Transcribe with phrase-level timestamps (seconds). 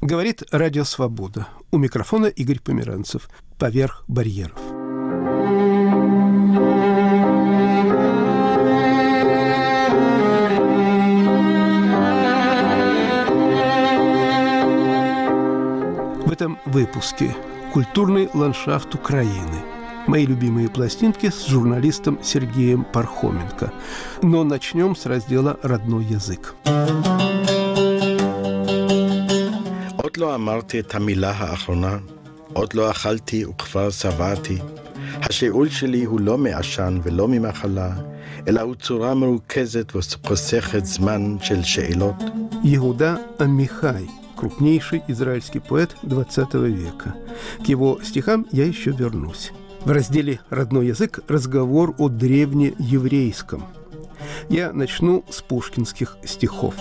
[0.00, 1.46] Говорит Радио Свобода.
[1.70, 3.28] У микрофона Игорь Померанцев.
[3.58, 4.58] Поверх барьеров.
[16.24, 17.36] В этом выпуске
[17.74, 19.58] «Культурный ландшафт Украины»
[20.06, 23.70] мои любимые пластинки с журналистом Сергеем Пархоменко.
[24.22, 26.54] Но начнем с раздела «Родной язык».
[26.64, 27.49] Музыка
[30.19, 31.97] לא אמרתי את המילה האחרונה,
[32.53, 34.57] עוד לא אכלתי וכבר שבעתי.
[35.21, 37.91] השאול שלי הוא לא מעשן ולא ממחלה,
[38.47, 42.15] אלא הוא צורה מרוכזת וחוסכת זמן של שאלות.
[42.63, 47.13] Иуда Амихай, крупнейший израильский поэт XX века.
[47.63, 49.51] К его стихам я еще вернусь.
[49.81, 53.65] В разделе «Родной язык» разговор о древнееврейском.
[54.49, 56.75] Я начну с пушкинских стихов.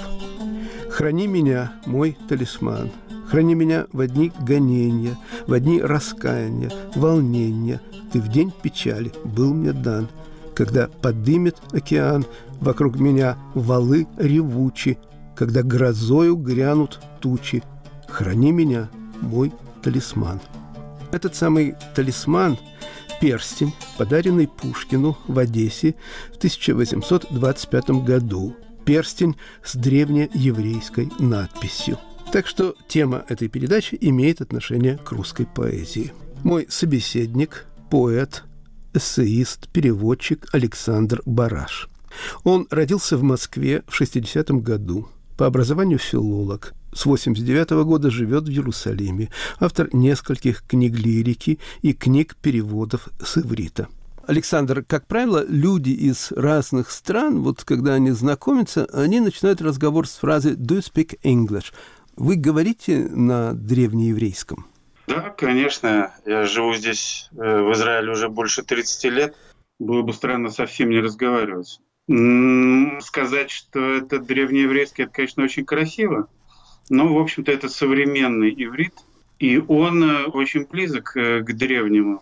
[0.89, 2.91] «Храни меня, мой талисман,
[3.30, 7.82] храни меня в одни гонения, в одни раскаяния, волнения.
[8.12, 10.08] Ты в день печали был мне дан,
[10.56, 12.26] когда подымет океан
[12.60, 14.98] вокруг меня валы ревучи,
[15.36, 17.64] когда грозою грянут тучи.
[18.08, 18.90] Храни меня,
[19.22, 20.40] мой талисман».
[21.12, 22.58] Этот самый талисман–
[23.20, 25.96] перстень, подаренный Пушкину в Одессе
[26.34, 28.56] в 1825 году.
[28.86, 32.00] Перстень с древнееврейской надписью.
[32.32, 36.14] Так что тема этой передачи имеет отношение к русской поэзии.
[36.44, 38.44] Мой собеседник– поэт,
[38.94, 41.90] эссеист, переводчик Александр Бараш.
[42.44, 45.08] Он родился в Москве в 60-м году.
[45.38, 52.36] По образованию филолог, с 89 года живет в Иерусалиме, автор нескольких книг лирики и книг
[52.36, 53.88] переводов с иврита.
[54.28, 60.18] Александр, как правило, люди из разных стран, вот когда они знакомятся, они начинают разговор с
[60.18, 61.74] фразы «Do you speak English?»
[62.20, 64.68] Вы говорите на древнееврейском?
[65.08, 66.14] Да, конечно.
[66.26, 69.38] Я живу здесь, э, в Израиле, уже больше 30 лет.
[69.80, 71.80] Было бы странно совсем не разговаривать.
[73.02, 76.28] Сказать, что это древнееврейский, это, конечно, очень красиво.
[76.90, 78.96] Ну, в общем-то, это современный иврит,
[79.38, 82.22] и он э, очень близок э, к древнему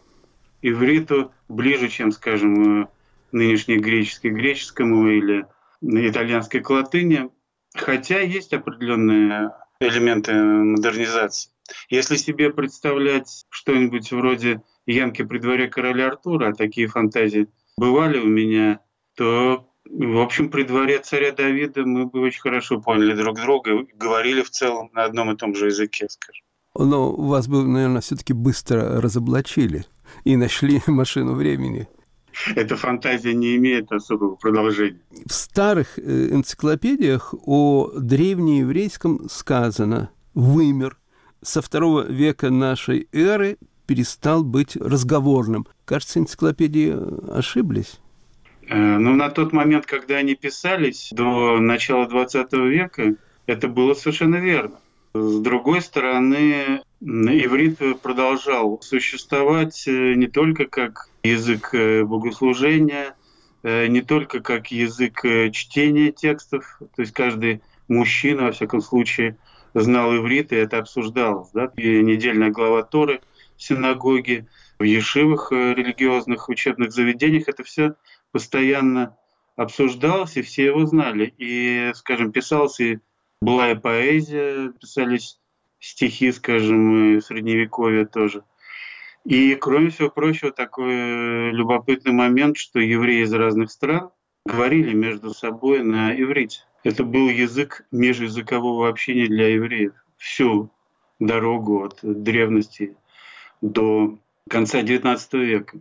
[0.62, 2.88] ивриту, ближе, чем, скажем,
[3.32, 5.48] нынешний греческий греческому или
[5.82, 7.30] итальянской к латыни,
[7.74, 11.52] хотя есть определенные элементы модернизации.
[11.90, 18.28] Если себе представлять что-нибудь вроде «Янки при дворе короля Артура», а такие фантазии бывали у
[18.28, 18.80] меня,
[19.16, 24.42] то в общем, при дворе царя Давида мы бы очень хорошо поняли друг друга, говорили
[24.42, 26.44] в целом на одном и том же языке, скажем.
[26.78, 29.86] Но вас бы, наверное, все-таки быстро разоблачили
[30.24, 31.88] и нашли машину времени.
[32.56, 35.00] Эта фантазия не имеет особого продолжения.
[35.26, 40.98] В старых э, энциклопедиях о древнееврейском сказано «вымер».
[41.42, 45.68] Со второго века нашей эры перестал быть разговорным.
[45.86, 46.96] Кажется, энциклопедии
[47.32, 48.00] ошиблись.
[48.68, 53.16] Э, ну, на тот момент, когда они писались, до начала 20 века,
[53.46, 54.80] это было совершенно верно.
[55.14, 63.16] С другой стороны, иврит продолжал существовать э, не только как язык э, богослужения,
[63.64, 69.38] не только как язык чтения текстов, то есть каждый мужчина, во всяком случае,
[69.74, 71.50] знал иврит, и это обсуждалось.
[71.54, 71.72] Да?
[71.76, 73.22] И недельная глава Торы
[73.58, 74.48] в синагоге,
[74.80, 77.96] в ешивых религиозных учебных заведениях, это все
[78.32, 79.18] постоянно
[79.56, 81.34] обсуждался, все его знали.
[81.38, 83.00] И, скажем, писался и
[83.42, 85.40] была и поэзия, писались
[85.80, 88.44] стихи, скажем, и средневековья тоже.
[89.26, 94.12] И, кроме всего прочего, такой любопытный момент, что евреи из разных стран
[94.46, 96.62] говорили между собой на иврите.
[96.84, 99.94] Это был язык межязыкового общения для евреев.
[100.18, 100.72] Всю
[101.20, 102.96] дорогу от древности
[103.62, 104.18] до
[104.50, 105.80] конца XIX века.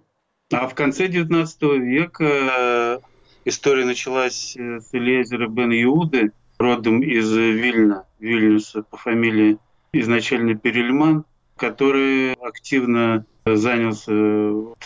[0.53, 2.99] А в конце XIX века э,
[3.45, 9.59] история началась э, с Элиезера бен Иуды, родом из Вильна, Вильнюса по фамилии
[9.93, 11.25] изначально Перельман,
[11.57, 14.13] который активно занялся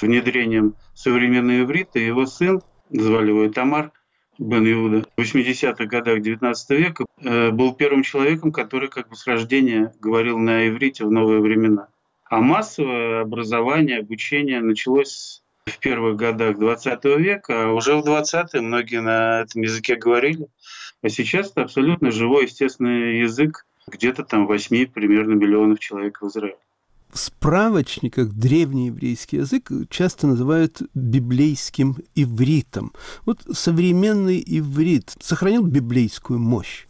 [0.00, 1.98] внедрением современного иврита.
[1.98, 2.60] Его сын,
[2.90, 3.92] звали его Тамар
[4.40, 9.26] бен Иуда, в 80-х годах XIX века э, был первым человеком, который как бы с
[9.26, 11.88] рождения говорил на иврите в новые времена.
[12.24, 19.02] А массовое образование, обучение началось в первых годах 20 века, а уже в 20-е многие
[19.02, 20.48] на этом языке говорили.
[21.02, 26.56] А сейчас это абсолютно живой, естественный язык где-то там 8 примерно миллионов человек в Израиле.
[27.12, 32.92] В справочниках древнееврейский язык часто называют библейским ивритом.
[33.26, 36.86] Вот современный иврит сохранил библейскую мощь?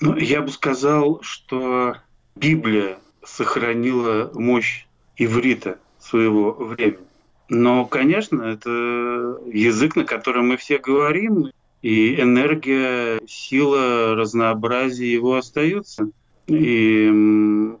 [0.00, 1.96] Ну, я бы сказал, что
[2.34, 4.86] Библия сохранила мощь
[5.16, 7.06] иврита своего времени.
[7.48, 11.50] Но, конечно, это язык, на котором мы все говорим,
[11.82, 16.08] и энергия, сила, разнообразие его остаются.
[16.46, 17.10] И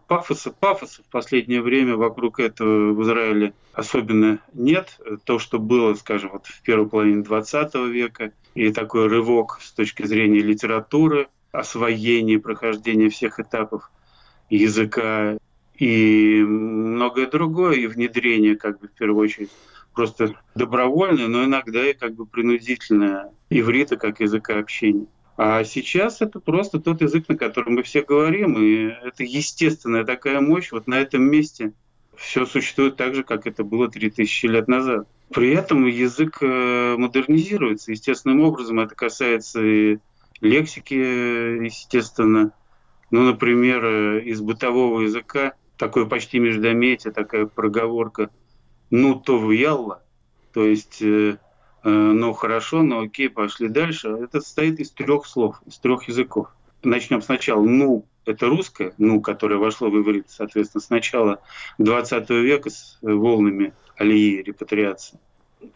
[0.06, 5.00] пафоса, пафоса в последнее время вокруг этого в Израиле особенно нет.
[5.24, 10.04] То, что было, скажем, вот в первой половине 20 века, и такой рывок с точки
[10.04, 13.90] зрения литературы, освоения, прохождения всех этапов
[14.48, 15.38] языка
[15.74, 19.50] и многое другое, и внедрение, как бы, в первую очередь,
[19.94, 25.06] просто добровольное, но иногда и как бы принудительное иврита как языка общения.
[25.36, 30.40] А сейчас это просто тот язык, на котором мы все говорим, и это естественная такая
[30.40, 30.72] мощь.
[30.72, 31.72] Вот на этом месте
[32.16, 35.08] все существует так же, как это было 3000 лет назад.
[35.32, 38.80] При этом язык э, модернизируется естественным образом.
[38.80, 39.98] Это касается и
[40.42, 42.52] лексики, естественно.
[43.10, 48.30] Ну, например, э, из бытового языка такое почти междометие, такая проговорка
[48.90, 50.02] «ну то в ялла»,
[50.52, 51.36] то есть Э,
[51.84, 54.08] ну хорошо, ну окей, пошли дальше.
[54.08, 56.48] Это состоит из трех слов, из трех языков.
[56.82, 57.62] Начнем сначала.
[57.62, 61.40] Ну, это русское, ну, которое вошло в иврит, соответственно, с начала
[61.78, 65.18] 20 века с волнами алии, репатриации.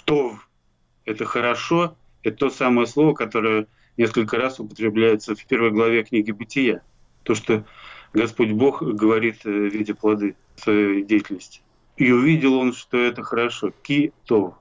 [0.04, 0.48] Тов–
[1.04, 3.66] это хорошо, это то самое слово, которое
[3.96, 6.82] несколько раз употребляется в первой главе книги «Бытия».
[7.22, 7.64] То, что
[8.12, 11.60] Господь Бог говорит э, в виде плоды своей деятельности.
[11.96, 13.72] И увидел он, что это хорошо.
[13.82, 14.54] Ки тов.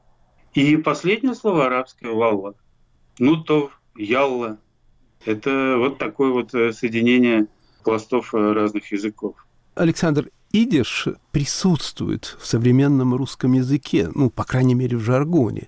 [0.56, 2.56] И последнее слово арабское «валла».
[3.20, 4.58] Ну, то «ялла».
[5.26, 7.48] Это вот такое вот э, соединение
[7.84, 9.36] пластов э, разных языков.
[9.76, 15.68] Александр, идиш присутствует в современном русском языке, ну, по крайней мере, в жаргоне.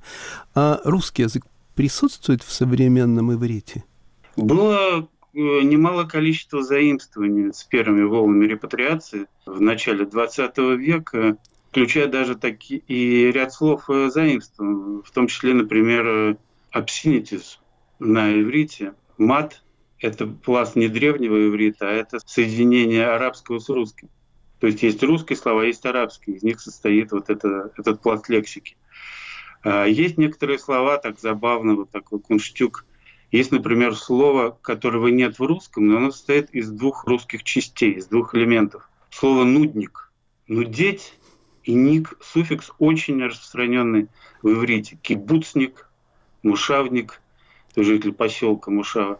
[0.56, 1.44] А русский язык
[1.76, 3.84] присутствует в современном иврите?
[4.38, 11.38] Было э, немало количества заимствований с первыми волнами репатриации в начале XX века
[11.78, 16.36] включая даже такие и ряд слов э, заимствованных, в том числе, например, э,
[18.00, 18.96] на иврите.
[19.20, 19.62] Мат–
[20.00, 24.10] это пласт не древнего иврита, а это соединение арабского с русским.
[24.60, 28.76] То есть есть русские слова, есть арабские, из них состоит вот это, этот пласт лексики.
[29.62, 32.86] А есть некоторые слова, так забавно, вот такой кунштюк.
[33.32, 38.08] Есть, например, слово, которого нет в русском, но оно состоит из двух русских частей, из
[38.08, 38.90] двух элементов.
[39.12, 40.12] Слово «нудник».
[40.48, 41.14] «Нудеть»
[41.68, 44.08] И ник, суффикс очень распространенный
[44.42, 44.98] в иврите.
[45.02, 45.90] Кибуцник,
[46.42, 47.22] мушавник,
[47.76, 49.20] житель поселка Мушава.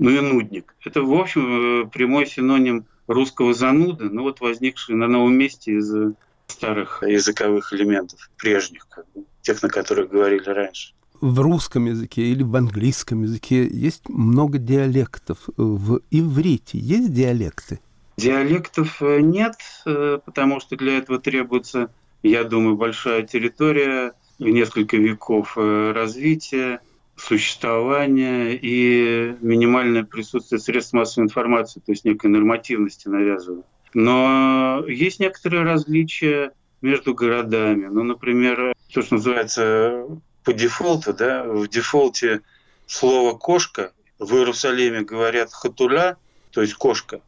[0.00, 0.74] Ну и нудник.
[0.84, 6.14] Это, в общем, э, прямой синоним русского зануды, но вот возникший на новом месте из
[6.48, 10.92] старых языковых элементов, прежних, как бы, тех, на которых говорили раньше.
[11.20, 15.38] В русском языке или в английском языке есть много диалектов.
[15.56, 17.78] В иврите есть диалекты?
[18.20, 19.56] Диалектов э, нет,
[19.86, 21.90] э, потому что для этого требуется,
[22.22, 26.80] я думаю, большая территория, несколько веков э, развития,
[27.16, 33.64] существования и минимальное присутствие средств массовой информации, то есть некой нормативности навязывают.
[33.94, 36.52] Но есть некоторые различия
[36.82, 37.86] между городами.
[37.86, 40.04] Ну, например, то, что называется
[40.44, 42.42] по дефолту, да, в дефолте
[42.86, 46.18] слово «кошка» в Иерусалиме говорят «хатуля»,
[46.50, 47.22] то есть «кошка»,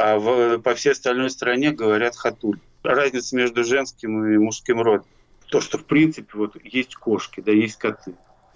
[0.00, 2.58] а в, по всей остальной стране говорят хатуль.
[2.82, 5.06] Разница между женским и мужским родом.
[5.50, 8.14] То, что в принципе вот есть кошки, да, есть коты.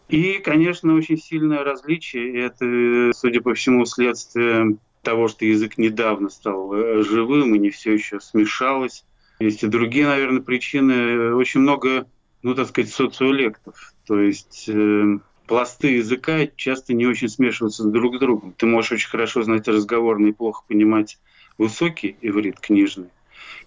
[0.08, 2.40] И, конечно, очень сильное различие.
[2.40, 7.92] Это, судя по всему, следствие того, что язык недавно стал э, живым и не все
[7.92, 9.04] еще смешалось.
[9.38, 11.34] Есть и другие, наверное, причины.
[11.34, 12.06] Очень много,
[12.42, 13.92] ну, так сказать, социолектов.
[14.06, 18.54] То есть э, пласты языка часто не очень смешиваются друг с другом.
[18.56, 21.18] Ты можешь очень хорошо знать разговорный и плохо понимать
[21.58, 23.08] высокий иврит книжный,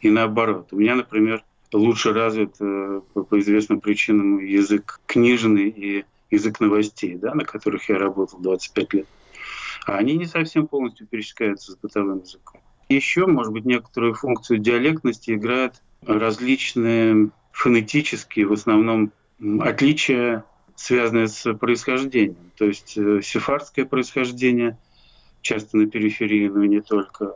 [0.01, 0.70] и наоборот.
[0.72, 7.34] У меня, например, лучше развит э, по известным причинам язык книжный и язык новостей, да,
[7.34, 9.08] на которых я работал 25 лет.
[9.86, 12.60] А они не совсем полностью пересекаются с бытовым языком.
[12.89, 19.12] Еще, может быть, некоторую функцию диалектности играют различные фонетические, в основном,
[19.60, 22.51] отличия, связанные с происхождением.
[22.58, 24.77] То есть э, сефардское происхождение,
[25.41, 27.36] часто на периферии, но и не только,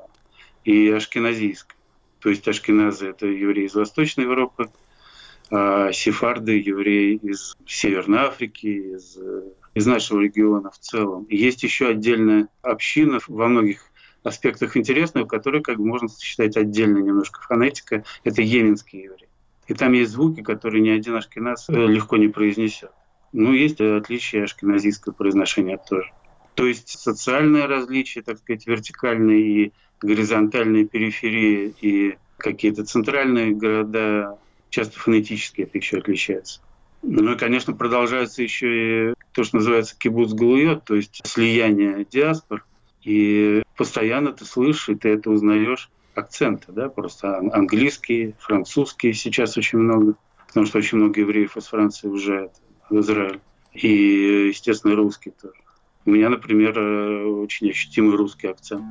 [0.63, 1.75] и ашкеназийской.
[2.19, 4.69] То есть ашкеназы– это евреи из Восточной Европы,
[5.49, 9.17] а сефарды– евреи из Северной Африки, из,
[9.73, 11.23] из нашего региона в целом.
[11.25, 13.81] И есть еще отдельная община во многих
[14.23, 18.03] аспектах интересная, которая как можно считать отдельно немножко фонетика.
[18.23, 19.29] Это йеменские евреи.
[19.67, 22.91] И там есть звуки, которые ни один ашкеназ э, легко не произнесет.
[23.31, 26.11] Ну, есть отличие ашкеназийского произношения тоже.
[26.55, 29.71] То есть социальное различие, так сказать, вертикальное и
[30.01, 34.37] горизонтальные периферии и какие-то центральные города
[34.69, 36.61] часто фонетически это еще отличается.
[37.03, 42.63] Ну и, конечно, продолжается еще и то, что называется кибуц галуйот, то есть слияние диаспор.
[43.03, 49.79] И постоянно ты слышишь, и ты это узнаешь акценты, да, просто английские, французские сейчас очень
[49.79, 50.15] много,
[50.47, 52.51] потому что очень много евреев из Франции уезжает
[52.89, 53.39] в Израиль.
[53.73, 55.55] И, естественно, русские тоже.
[56.05, 58.83] У меня, например, э, очень ощутимый русский акцент.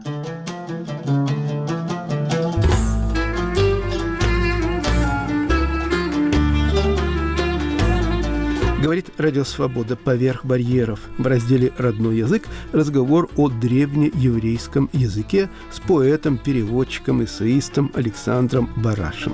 [8.90, 16.38] Говорит Радио Свобода «Поверх барьеров» в разделе «Родной язык» разговор о древнееврейском языке с поэтом,
[16.38, 19.32] переводчиком, эссеистом Александром Барашем.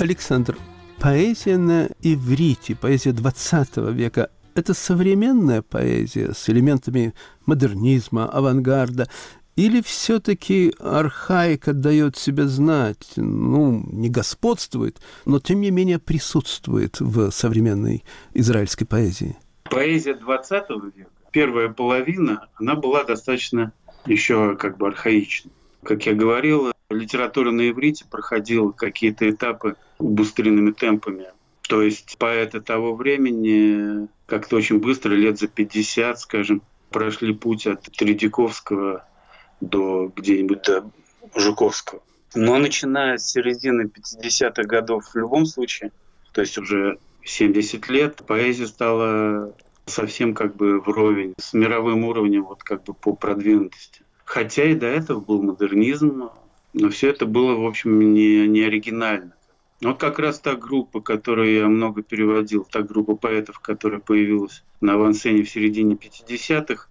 [0.00, 0.58] Александр,
[0.98, 7.14] поэзия на иврите, поэзия 20 века– это современная поэзия с элементами
[7.46, 9.08] модернизма, авангарда,
[9.56, 17.30] или все-таки архаика дает себя знать, ну, не господствует, но тем не менее присутствует в
[17.30, 18.04] современной
[18.34, 19.36] израильской поэзии?
[19.64, 23.72] Поэзия 20 века, первая половина, она была достаточно
[24.06, 25.52] еще как бы архаичной.
[25.82, 31.26] Как я говорил, литература на иврите проходила какие-то этапы убыстренными темпами.
[31.68, 37.82] То есть поэты того времени как-то очень быстро, лет за 50, скажем, прошли путь от
[37.82, 39.04] Тредяковского
[39.62, 40.90] до где-нибудь до
[41.34, 42.02] Жуковского.
[42.34, 45.92] Но начиная с середины 50-х годов в любом случае,
[46.32, 49.54] то есть уже 70 лет, поэзия стала
[49.86, 54.02] совсем как бы вровень с мировым уровнем вот как бы по продвинутости.
[54.24, 56.30] Хотя и до этого был модернизм,
[56.72, 59.34] но все это было, в общем, не, не оригинально.
[59.82, 64.94] Вот как раз та группа, которую я много переводил, та группа поэтов, которая появилась на
[64.94, 66.86] авансцене в середине 50-х,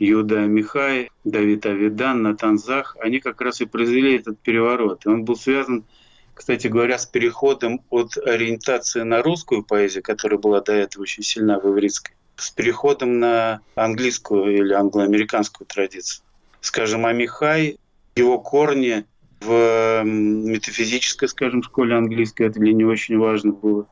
[0.00, 5.04] Юда Михай, Давид Авидан, Натан Зах, они как раз и произвели этот переворот.
[5.04, 5.84] И он был связан,
[6.32, 11.60] кстати говоря, с переходом от ориентации на русскую поэзию, которая была до этого очень сильна
[11.60, 16.24] в ивритской, с переходом на английскую или англоамериканскую традицию.
[16.62, 17.78] Скажем, Амихай,
[18.16, 19.04] его корни
[19.40, 23.86] в метафизической, скажем, школе английской, это для него очень важно было.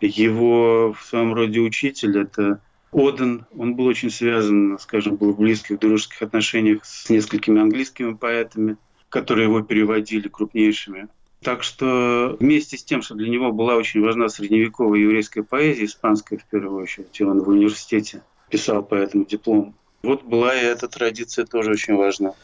[0.00, 5.78] Его в своем роде учитель– это Оден, он был очень связан, скажем, был в близких
[5.78, 8.76] дружеских отношениях с несколькими английскими поэтами,
[9.08, 11.08] которые его переводили крупнейшими.
[11.42, 16.38] Так что вместе с тем, что для него была очень важна средневековая еврейская поэзия, испанская
[16.38, 20.88] в первую очередь, и он в университете писал по этому диплом, вот была и эта
[20.88, 22.34] традиция тоже очень важна.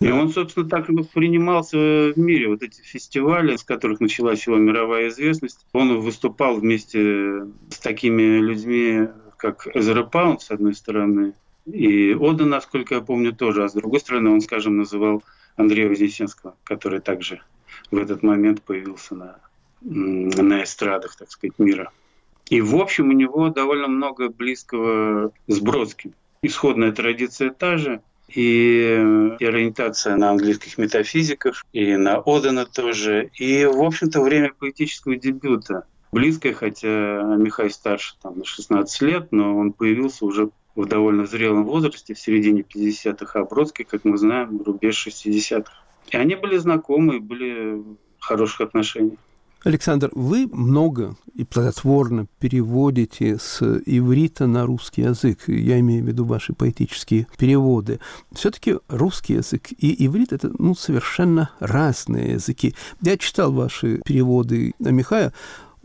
[0.00, 2.48] И он, собственно, так и воспринимался в мире.
[2.48, 9.08] Вот эти фестивали, с которых началась его мировая известность, он выступал вместе с такими людьми,
[9.36, 11.34] как Эзера Паунд, с одной стороны,
[11.66, 13.64] и Ода, насколько я помню, тоже.
[13.64, 15.22] А с другой стороны, он, скажем, называл
[15.56, 17.42] Андрея Вознесенского, который также
[17.90, 19.38] в этот момент появился на,
[19.80, 21.90] на эстрадах, так сказать, мира.
[22.48, 26.14] И, в общем, у него довольно много близкого с Бродским.
[26.42, 33.30] Исходная традиция та же, и, и ориентация на английских метафизиков, и на Одена тоже.
[33.34, 35.84] И, в общем-то, время поэтического дебюта–
[36.16, 41.66] близкое, хотя Михай старше там, на 16 лет, но он появился уже в довольно зрелом
[41.66, 45.70] возрасте, в середине 50-х, а Бродский, как мы знаем, рубеж 60-х.
[46.08, 47.82] И они были знакомы, были
[48.18, 49.18] в хороших отношениях.
[49.62, 55.48] Александр, вы много и плодотворно переводите с иврита на русский язык.
[55.48, 58.00] Я имею в виду ваши поэтические переводы.
[58.32, 62.74] Все-таки русский язык и иврит– это ну, совершенно разные языки.
[63.02, 65.34] Я читал ваши переводы Михая.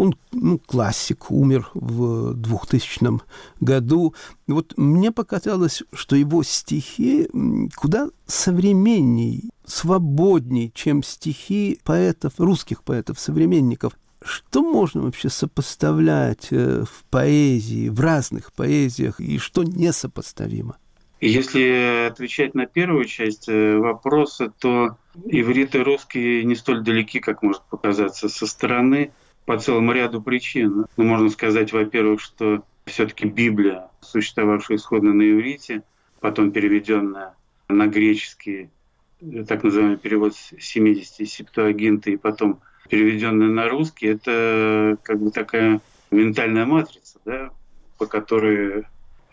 [0.02, 3.22] Он ну, классик, умер в 2000
[3.60, 4.16] году.
[4.48, 7.30] Вот мне показалось, что его стихи
[7.76, 13.94] куда современней, свободней, чем стихи поэтов, русских поэтов, современников.
[14.24, 20.78] Что можно вообще сопоставлять э, в поэзии, в разных поэзиях, и что несопоставимо?
[21.20, 27.44] Если отвечать на первую часть э, вопроса, то иврит и русский не столь далеки, как
[27.44, 29.12] может показаться со стороны
[29.52, 30.86] по целому ряду причин.
[30.96, 35.84] Ну, можно сказать, во-первых, что все-таки Библия, существовавшая исходно на иврите,
[36.22, 37.36] потом переведенная
[37.68, 38.70] на греческий,
[39.50, 45.82] так называемый перевод 70 септуагинта, и потом переведенная на русский, это как бы такая
[46.12, 47.50] ментальная матрица, да,
[47.98, 48.86] по которой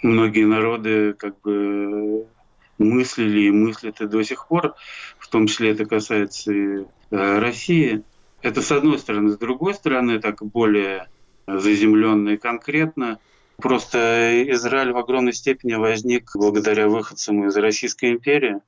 [0.02, 2.26] многие народы как бы
[2.78, 4.75] мыслили и мыслят и до сих пор,
[5.20, 6.78] в том числе это касается и
[7.12, 8.02] э, России–
[8.42, 9.30] это с одной стороны.
[9.30, 11.09] С другой стороны, так более
[11.47, 13.18] заземленно и конкретно,
[13.61, 18.61] Просто Израиль в огромной степени возник благодаря выходцам из Российской империи,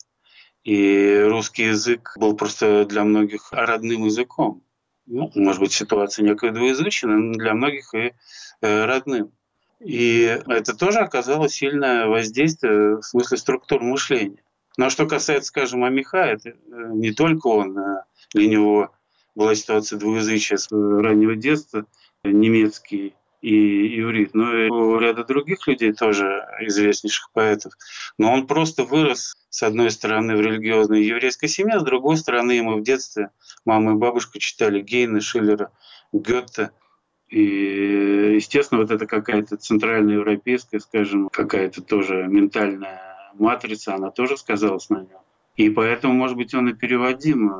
[0.64, 4.64] и русский язык был просто для многих родным языком.
[5.06, 8.14] Ну, может быть, ситуация некое двуязычия, но для многих и
[8.62, 9.30] э, родным.
[9.78, 14.42] И это тоже оказало сильное воздействие в смысле структур мышления.
[14.76, 16.54] Но что касается, скажем, Амиха, это э,
[16.94, 18.90] не только он, а для него
[19.34, 21.86] была ситуация двуязычия с раннего детства,
[22.24, 27.72] немецкий и иврит, но и у ряда других людей тоже известнейших поэтов.
[28.18, 32.76] Но он просто вырос, с одной стороны, в религиозной еврейской семье, с другой стороны, ему
[32.76, 33.30] в детстве
[33.64, 35.72] мама и бабушка читали Гейна, Шиллера,
[36.12, 36.70] Гетте.
[37.28, 44.90] И, естественно, вот это какая-то центральная европейская, скажем, какая-то тоже ментальная матрица, она тоже сказалась
[44.90, 45.20] на нем.
[45.56, 47.52] И поэтому, может быть, он и переводим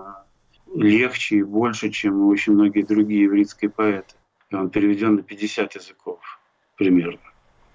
[0.75, 4.15] легче и больше, чем очень многие другие еврейские поэты.
[4.51, 6.19] И он переведен на 50 языков
[6.77, 7.21] примерно.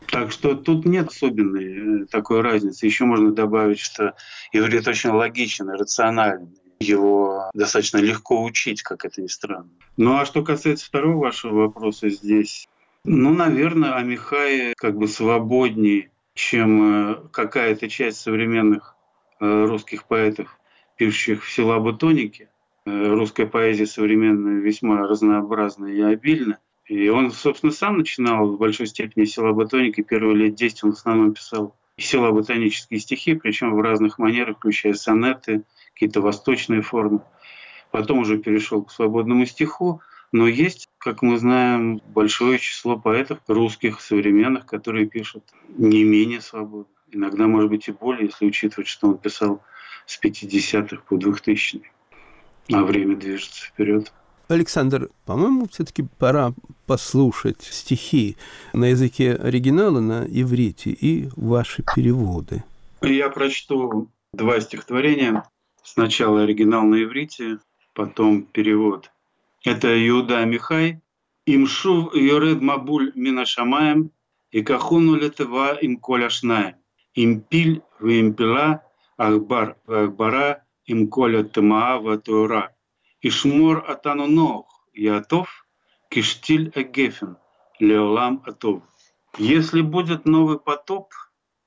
[0.07, 2.85] Так что тут нет особенной э, такой разницы.
[2.85, 4.15] Еще можно добавить, что
[4.51, 6.55] иврит очень логичен и рационален.
[6.79, 9.69] Его достаточно легко учить, как это ни странно.
[9.97, 12.67] Ну а что касается второго вашего вопроса здесь,
[13.03, 18.95] ну, наверное, Амихай как бы свободнее, чем э, какая-то часть современных
[19.39, 20.59] э, русских поэтов,
[20.97, 22.49] пишущих в силаботонике.
[22.85, 26.59] Русская поэзия современная весьма разнообразна и обильна.
[26.85, 30.01] И он, собственно, сам начинал в большой степени силоботоники.
[30.01, 35.63] Первые лет 10 он в основном писал силоботанические стихи, причем в разных манерах, включая сонеты,
[35.93, 37.21] какие-то восточные формы.
[37.89, 40.01] Потом уже перешел к свободному стиху.
[40.31, 46.93] Но есть, как мы знаем, большое число поэтов русских, современных, которые пишут не менее свободно.
[47.11, 49.63] Иногда, может быть, и более, если учитывать, что он писал
[50.05, 51.89] с 50-х по 2000-е.
[52.71, 54.11] А время движется вперед.
[54.47, 56.53] Александр, по-моему, все-таки пора
[56.85, 58.37] послушать стихи
[58.73, 62.63] на языке оригинала, на иврите и ваши переводы.
[63.01, 65.43] Я прочту два стихотворения.
[65.83, 67.59] Сначала оригинал на иврите,
[67.93, 69.11] потом перевод.
[69.63, 71.01] Это Иуда Михай.
[71.47, 74.09] Имшув йоред мабуль мина шамаем,
[74.51, 76.75] и кахуну летева им коля шнаем.
[77.13, 78.81] Импиль в импила,
[79.17, 82.75] ахбар в ахбара, им коля тмаа в тура.
[83.21, 85.67] Ишмор атану нох, Ятов,
[86.09, 87.37] киштиль эгефен,
[87.79, 88.83] леолам атов.
[89.37, 91.13] Если будет новый потоп,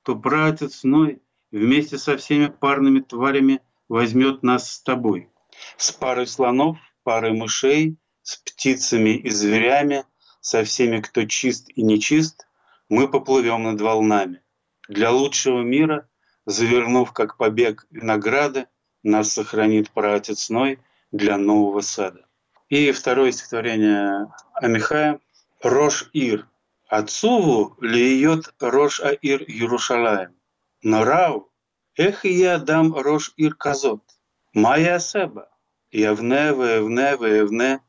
[0.03, 5.29] то братец Ной вместе со всеми парными тварями возьмет нас с тобой.
[5.77, 10.05] С парой слонов, парой мышей, с птицами и зверями,
[10.41, 12.47] со всеми, кто чист и нечист,
[12.89, 14.43] мы поплывем над волнами.
[14.89, 16.09] Для лучшего мира,
[16.47, 18.69] завернув как побег винограда,
[19.03, 20.79] нас сохранит праотец Ной
[21.13, 22.27] для нового сада.
[22.69, 25.21] И второе стихотворение Амихая
[25.63, 26.47] «Рош Ир».
[26.87, 30.35] Отцову льет Рош Аир Ярушалаем.
[30.83, 31.51] Но Рау,
[31.97, 34.03] эх я дам Рош Ир Казот.
[34.55, 35.51] Моя Себа,
[35.91, 37.81] явне, вевне, вевне,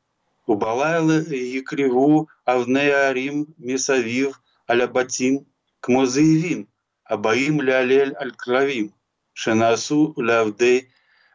[0.46, 5.46] Убалайла Якриву, Авне Арим, Мисавив, Алябатин,
[5.80, 6.68] Кмозаевин,
[7.04, 8.94] Абаим Лялель Аль-Клавим,
[9.34, 10.90] Шенасу Лавдей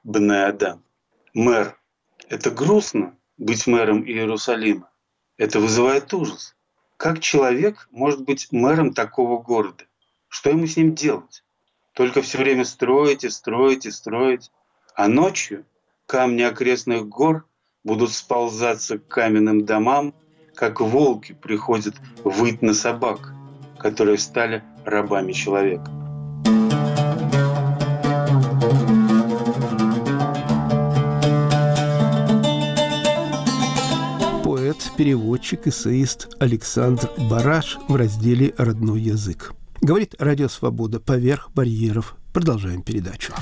[0.04, 0.26] Бен
[1.32, 1.78] Мэр.
[2.28, 4.90] Это грустно быть мэром Иерусалима.
[5.38, 6.54] Это вызывает ужас.
[6.98, 9.84] Как человек может быть мэром такого города?
[10.28, 11.42] Что ему с ним делать?
[11.94, 14.52] Только все время строить и строить и строить.
[14.94, 15.64] А ночью
[16.06, 17.48] камни окрестных гор
[17.82, 20.14] будут сползаться к каменным домам,
[20.54, 23.32] как волки приходят выть на собак,
[23.78, 26.03] которые стали рабами человека.
[34.96, 39.52] Переводчик, эссеист Александр Бараш в разделе «Родной язык».
[39.80, 42.16] Говорит Радио Свобода поверх барьеров.
[42.32, 43.32] Продолжаем передачу.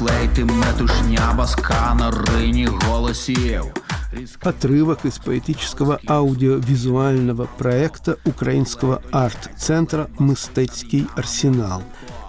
[0.00, 3.64] Флейти метушня баска на рині голосів
[4.40, 11.82] Отрывок из поэтического аудиовизуального проекта украинского арт-центра «Мистецкий арсенал».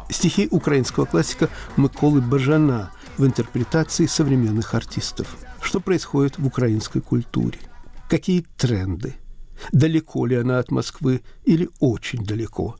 [0.10, 5.28] Стихи украинского классика Миколы Бажана в интерпретации современных артистов.
[5.62, 7.60] Что происходит в украинской культуре?
[8.10, 9.14] Какие тренды?
[9.72, 12.76] Далеко ли она от Москвы или очень далеко?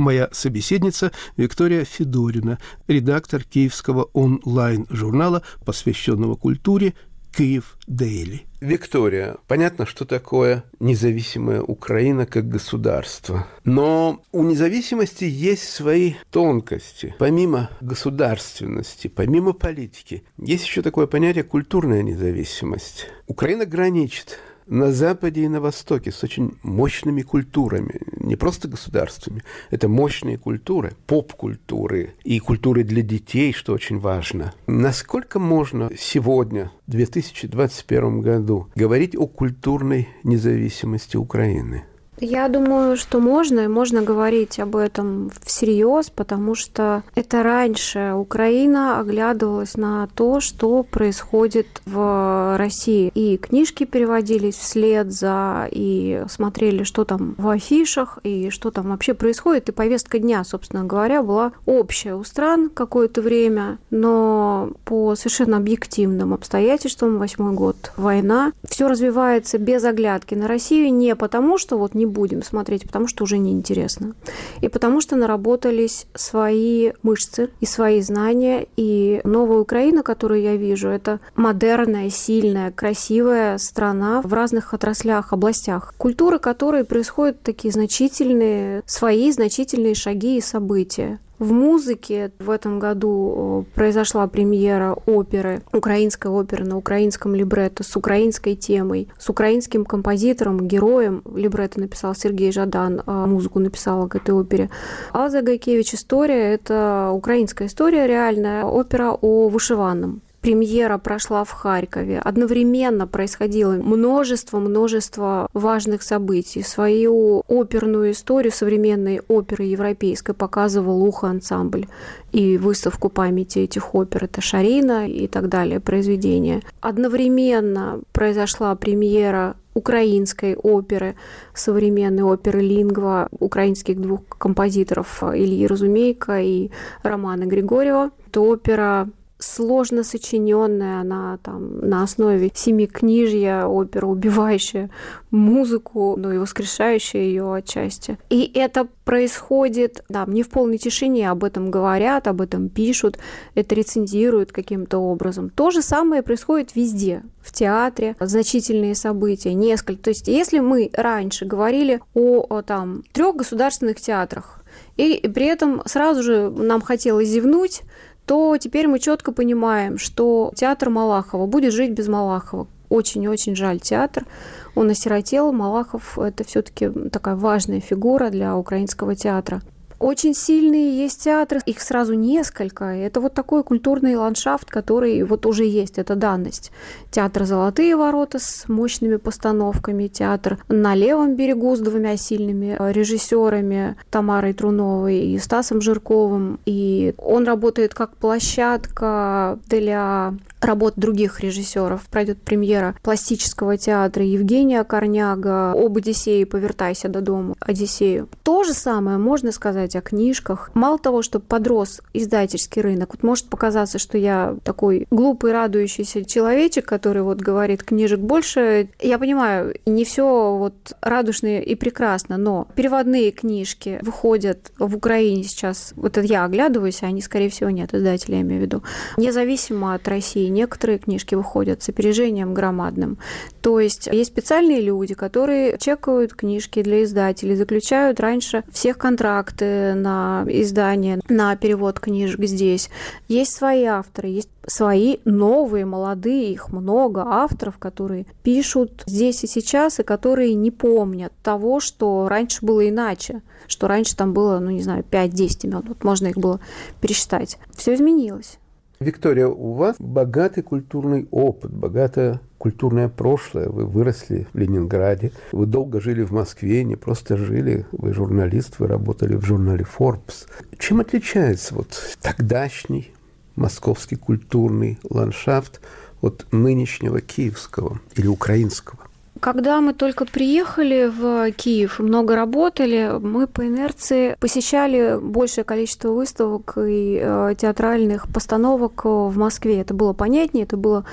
[0.00, 2.58] Моя собеседница Виктория Федорина,
[2.88, 6.94] редактор киевского онлайн-журнала, посвященного культуре
[7.36, 8.46] «Киев Дейли».
[8.62, 13.46] Виктория, понятно, что такое независимая Украина как государство.
[13.64, 17.14] Но у независимости есть свои тонкости.
[17.18, 23.06] Помимо государственности, помимо политики, есть еще такое понятие культурная независимость.
[23.26, 24.38] Украина граничит
[24.70, 30.94] на Западе и на Востоке с очень мощными культурами, не просто государствами, это мощные культуры,
[31.06, 34.54] поп-культуры и культуры для детей, что очень важно.
[34.66, 41.84] Насколько можно сегодня, в 2021 году, говорить о культурной независимости Украины?
[42.20, 49.00] Я думаю, что можно, и можно говорить об этом всерьез, потому что это раньше Украина
[49.00, 53.10] оглядывалась на то, что происходит в России.
[53.14, 59.14] И книжки переводились вслед за, и смотрели, что там в афишах, и что там вообще
[59.14, 59.70] происходит.
[59.70, 66.34] И повестка дня, собственно говоря, была общая у стран какое-то время, но по совершенно объективным
[66.34, 72.09] обстоятельствам, восьмой год, война, все развивается без оглядки на Россию не потому, что вот не
[72.10, 74.14] будем смотреть, потому что уже неинтересно.
[74.60, 78.66] И потому что наработались свои мышцы и свои знания.
[78.76, 85.94] И новая Украина, которую я вижу, это модерная, сильная, красивая страна в разных отраслях, областях.
[85.96, 91.20] Культуры, которые происходят такие значительные, свои значительные шаги и события.
[91.40, 98.54] В музыке в этом году произошла премьера оперы, украинской оперы на украинском либретто с украинской
[98.54, 101.22] темой, с украинским композитором, героем.
[101.34, 104.68] Либретто написал Сергей Жадан, а музыку написала к этой опере.
[105.14, 112.18] Алза Гайкевич «История»— это украинская история реальная, опера о вышиванном премьера прошла в Харькове.
[112.18, 116.62] Одновременно происходило множество-множество важных событий.
[116.62, 121.86] Свою оперную историю современной оперы европейской показывал Ухо ансамбль
[122.32, 124.24] и выставку памяти этих опер.
[124.24, 126.62] Это Шарина и так далее, произведения.
[126.80, 131.14] Одновременно произошла премьера украинской оперы,
[131.54, 136.70] современной оперы Лингва, украинских двух композиторов Ильи Разумейка и
[137.02, 138.10] Романа Григорьева.
[138.26, 139.08] Это опера
[139.40, 144.90] сложно сочиненная, она там на основе семи книжья, опера, убивающая
[145.30, 148.18] музыку, но и воскрешающая ее отчасти.
[148.28, 153.18] И это происходит, да, не в полной тишине, об этом говорят, об этом пишут,
[153.54, 155.50] это рецензируют каким-то образом.
[155.50, 160.02] То же самое происходит везде, в театре, значительные события, несколько.
[160.02, 164.62] То есть если мы раньше говорили о, о там трех государственных театрах,
[164.96, 167.82] и при этом сразу же нам хотелось зевнуть,
[168.26, 172.68] то теперь мы четко понимаем, что театр Малахова будет жить без Малахова.
[172.88, 174.26] Очень-очень жаль театр.
[174.74, 175.52] Он осиротел.
[175.52, 179.62] Малахов– это все-таки такая важная фигура для украинского театра.
[180.00, 182.86] Очень сильные есть театры, их сразу несколько.
[182.86, 186.72] Это вот такой культурный ландшафт, который вот уже есть, это данность.
[187.10, 194.54] Театр «Золотые ворота» с мощными постановками, театр на левом берегу с двумя сильными режиссерами Тамарой
[194.54, 196.58] Труновой и Стасом Жирковым.
[196.64, 200.32] И он работает как площадка для
[200.62, 202.06] работ других режиссеров.
[202.08, 208.28] Пройдет премьера пластического театра Евгения Корняга об Одиссее «Повертайся до дома», Одиссею.
[208.42, 210.70] То же самое можно сказать о книжках.
[210.74, 216.86] Мало того, что подрос издательский рынок, вот может показаться, что я такой глупый, радующийся человечек,
[216.86, 218.88] который вот говорит книжек больше.
[219.00, 225.92] Я понимаю, не все вот радужно и прекрасно, но переводные книжки выходят в Украине сейчас,
[225.96, 228.82] вот это я оглядываюсь, а они, скорее всего, нет, издатели я имею в виду,
[229.16, 233.18] независимо от России, некоторые книжки выходят с опережением громадным.
[233.60, 240.44] То есть есть специальные люди, которые чекают книжки для издателей, заключают раньше всех контракты на
[240.46, 242.90] издание, на перевод книжек здесь.
[243.28, 249.98] Есть свои авторы, есть свои новые, молодые, их много авторов, которые пишут здесь и сейчас,
[249.98, 254.82] и которые не помнят того, что раньше было иначе, что раньше там было, ну не
[254.82, 256.60] знаю, 5-10 имен, вот можно их было
[257.00, 257.58] пересчитать.
[257.74, 258.59] Все изменилось.
[259.02, 263.70] Виктория, у вас богатый культурный опыт, богатое культурное прошлое.
[263.70, 268.88] Вы выросли в Ленинграде, вы долго жили в Москве, не просто жили, вы журналист, вы
[268.88, 270.46] работали в журнале Forbes.
[270.78, 273.10] Чем отличается вот тогдашний
[273.56, 275.80] московский культурный ландшафт
[276.20, 278.99] от нынешнего киевского или украинского?
[279.40, 286.76] Когда мы только приехали в Киев, много работали, мы по инерции посещали большее количество выставок
[286.76, 289.80] и э, театральных постановок в Москве.
[289.80, 291.06] Это было понятнее, это было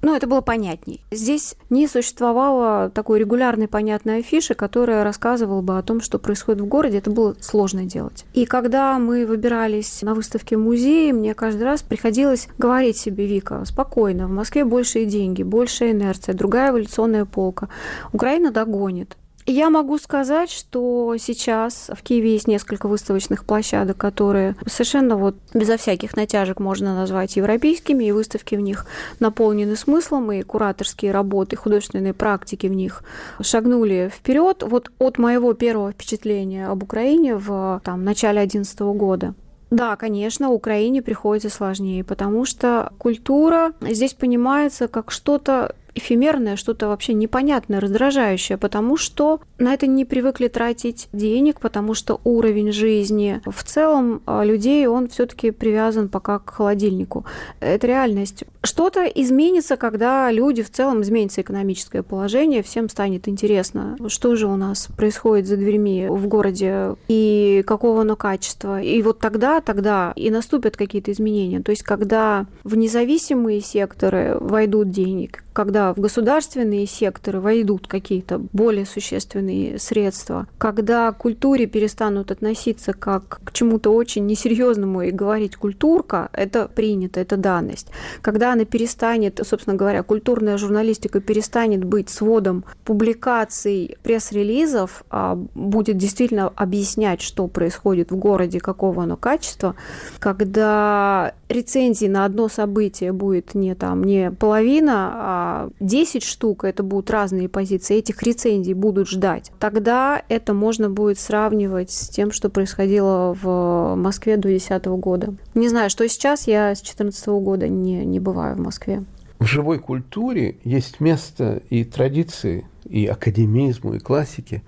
[0.00, 1.02] ну, это было понятней.
[1.10, 6.66] Здесь не существовало такой регулярной понятной афиши, которая рассказывала бы о том, что происходит в
[6.66, 6.98] городе.
[6.98, 8.24] Это было сложно делать.
[8.32, 13.64] И когда мы выбирались на выставке в музее, мне каждый раз приходилось говорить себе, Вика,
[13.64, 17.68] спокойно, в Москве большие деньги, большая инерция, другая эволюционная полка.
[18.12, 19.16] Украина догонит.
[19.50, 25.78] Я могу сказать, что сейчас в Киеве есть несколько выставочных площадок, которые совершенно вот безо
[25.78, 28.84] всяких натяжек можно назвать европейскими, и выставки в них
[29.20, 33.02] наполнены смыслом, и кураторские работы, художественные практики в них
[33.40, 34.62] шагнули вперед.
[34.66, 39.34] Вот от моего первого впечатления об Украине в там, начале 2011 года
[39.70, 47.14] да, конечно, Украине приходится сложнее, потому что культура здесь понимается как что-то эфемерное, что-то вообще
[47.14, 53.64] непонятное, раздражающее, потому что на это не привыкли тратить денег, потому что уровень жизни в
[53.64, 57.24] целом а, людей, он все-таки привязан пока к холодильнику.
[57.60, 58.44] Это реальность.
[58.62, 64.56] Что-то изменится, когда люди в целом изменится экономическое положение, всем станет интересно, что же у
[64.56, 68.80] нас происходит за дверьми в городе и какого оно качества.
[68.80, 71.60] И вот тогда, тогда и наступят какие-то изменения.
[71.60, 78.86] То есть, когда в независимые секторы войдут денег, когда в государственные секторы войдут какие-то более
[78.86, 86.28] существенные средства, когда к культуре перестанут относиться как к чему-то очень несерьезному и говорить культурка,
[86.32, 87.88] это принято, это данность.
[88.22, 96.52] Когда она перестанет, собственно говоря, культурная журналистика перестанет быть сводом публикаций, пресс-релизов, а будет действительно
[96.54, 99.74] объяснять, что происходит в городе, какого оно качества,
[100.20, 105.47] когда рецензии на одно событие будет не там не половина, а
[105.80, 111.90] 10 штук, это будут разные позиции, этих рецензий будут ждать, тогда это можно будет сравнивать
[111.90, 115.34] с тем, что происходило в Москве до 2010 года.
[115.54, 119.04] Не знаю, что сейчас, я с 2014 года не, не бываю в Москве.
[119.38, 124.62] В живой культуре есть место и традиции, и академизму, и классике,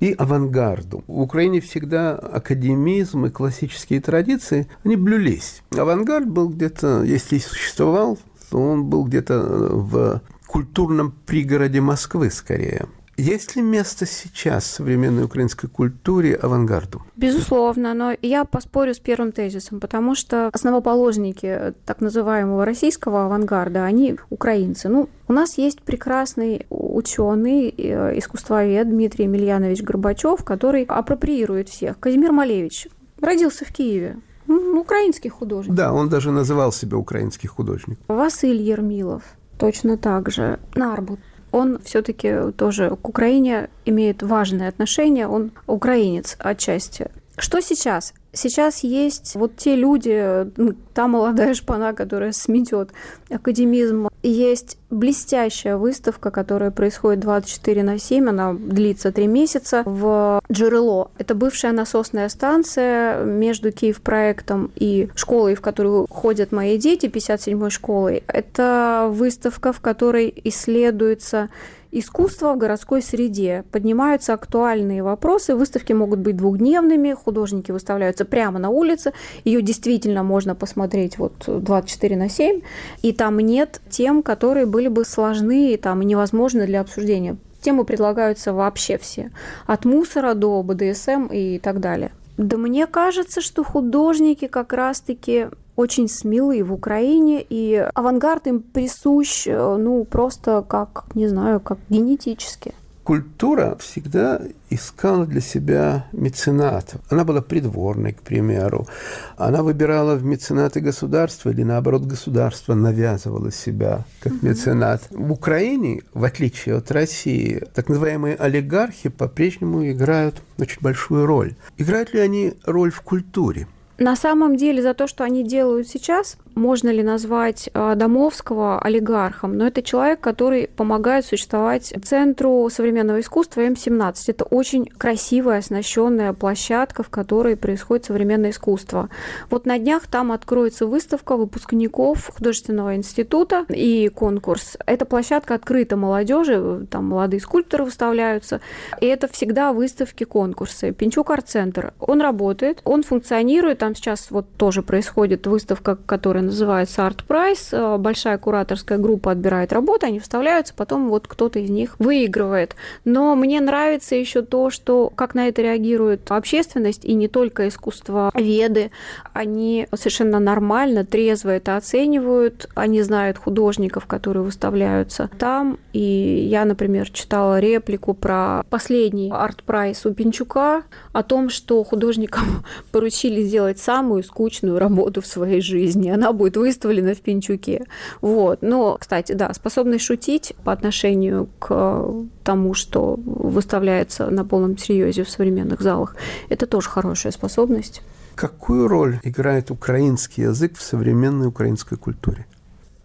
[0.00, 1.04] и авангарду.
[1.06, 5.62] В Украине всегда академизм и классические традиции, они блюлись.
[5.70, 8.18] Авангард был где-то, если и существовал,
[8.52, 12.86] он был где-то э, в культурном пригороде Москвы скорее.
[13.18, 17.02] Есть ли место сейчас в современной украинской культуре авангарду?
[17.16, 24.16] Безусловно, но я поспорю с первым тезисом, потому что основоположники так называемого российского авангарда, они
[24.28, 24.90] украинцы.
[24.90, 31.98] Ну, у нас есть прекрасный ученый, э, искусствовед Дмитрий Емельянович Горбачев, который апроприирует всех.
[31.98, 32.88] Казимир Малевич
[33.22, 34.18] родился в Киеве.
[34.46, 35.74] Ну, украинский художник.
[35.74, 37.98] Да, он даже называл себя украинский художник.
[38.08, 39.22] Василь Ермилов
[39.58, 40.58] точно так же.
[40.74, 41.20] Нарбут
[41.56, 47.10] он все-таки тоже к Украине имеет важное отношение, он украинец отчасти.
[47.38, 48.14] Что сейчас?
[48.36, 50.46] Сейчас есть вот те люди,
[50.92, 52.90] та молодая шпана, которая сметет
[53.30, 54.08] академизм.
[54.22, 61.10] Есть блестящая выставка, которая происходит 24 на 7, она длится 3 месяца в Джерело.
[61.18, 68.22] Это бывшая насосная станция между Киев-проектом и школой, в которую ходят мои дети, 57-й школой.
[68.26, 71.48] Это выставка, в которой исследуется
[71.90, 73.64] искусство в городской среде.
[73.70, 75.54] Поднимаются актуальные вопросы.
[75.54, 79.12] Выставки могут быть двухдневными, художники выставляются прямо на улице.
[79.44, 82.60] Ее действительно можно посмотреть вот 24 на 7.
[83.02, 87.36] И там нет тем, которые были бы сложны и там невозможны для обсуждения.
[87.60, 89.30] Темы предлагаются вообще все.
[89.66, 92.12] От мусора до БДСМ и так далее.
[92.36, 99.46] Да мне кажется, что художники как раз-таки очень смелые в Украине, и авангард им присущ,
[99.46, 102.74] э, ну, просто как, не знаю, как генетически.
[103.04, 107.00] Культура всегда искала для себя меценатов.
[107.08, 108.88] Она была придворной, к примеру.
[109.36, 115.02] Она выбирала в меценаты государства или, наоборот, государство навязывало себя как меценат.
[115.10, 121.54] В Украине, в отличие от России, так называемые олигархи по-прежнему играют очень большую роль.
[121.76, 123.68] Играют ли они роль в культуре?
[123.98, 129.56] На самом деле за то, что они делают сейчас, можно ли назвать а, Домовского олигархом,
[129.56, 134.14] но это человек, который помогает существовать Центру современного искусства М17.
[134.28, 139.10] Это очень красивая, оснащенная площадка, в которой происходит современное искусство.
[139.50, 144.78] Вот на днях там откроется выставка выпускников художественного института и конкурс.
[144.86, 148.62] Эта площадка открыта молодежи, там молодые скульпторы выставляются,
[149.02, 150.92] и это всегда выставки, конкурсы.
[150.92, 151.92] Пинчук арт-центр.
[152.00, 157.98] Он работает, он функционирует, там сейчас вот тоже происходит выставка, которая называется Art Prize.
[157.98, 162.76] Большая кураторская группа отбирает работы, они вставляются, потом вот кто-то из них выигрывает.
[163.04, 168.30] Но мне нравится еще то, что как на это реагирует общественность, и не только искусство
[168.34, 168.90] веды,
[169.32, 177.10] они совершенно нормально, трезво это оценивают, они знают художников, которые выставляются там, и я, например,
[177.10, 180.82] читала реплику про последний art prize у Пинчука
[181.12, 186.10] о том, что художникам поручили сделать самую скучную работу в своей жизни.
[186.10, 187.84] Она будет выставлена в Пинчуке.
[188.20, 188.62] Вот.
[188.62, 192.08] Но, кстати, да, способность шутить по отношению к
[192.44, 196.14] тому, что выставляется на полном серьезе в современных залах,
[196.48, 198.02] это тоже хорошая способность.
[198.34, 202.46] Какую роль играет украинский язык в современной украинской культуре?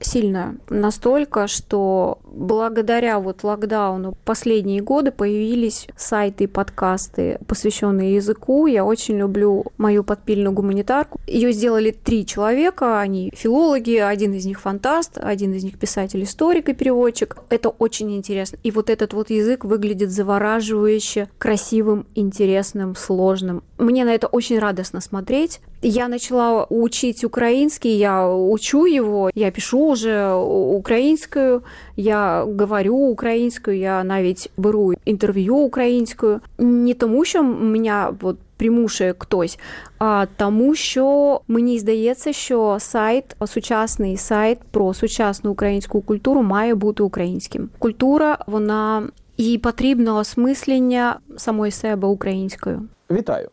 [0.03, 8.67] Сильно настолько, что благодаря вот локдауну последние годы появились сайты и подкасты, посвященные языку.
[8.67, 11.19] Я очень люблю мою подпильную гуманитарку.
[11.27, 16.69] Ее сделали три человека, они филологи, один из них фантаст, один из них писатель, историк
[16.69, 17.37] и переводчик.
[17.49, 18.57] Это очень интересно.
[18.63, 23.63] И вот этот вот язык выглядит завораживающе, красивым, интересным, сложным.
[23.77, 25.61] Мне на это очень радостно смотреть.
[25.82, 31.62] Я начала учить украинский, я учу его, я пишу уже українською,
[31.96, 36.40] я говорю українською, я навіть беру інтерв'ю українською.
[36.58, 39.58] Не тому, що мене от примушує хтось,
[39.98, 47.02] а тому, що мені здається, що сайт, сучасний сайт про сучасну українську культуру має бути
[47.02, 47.68] українським.
[47.78, 52.82] Культура, вона їй потрібно осмислення самої себе українською.
[53.10, 53.48] Вітаю!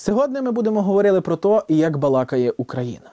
[0.00, 3.10] Сьогодні ми будемо говорити про те, як балакає Україна.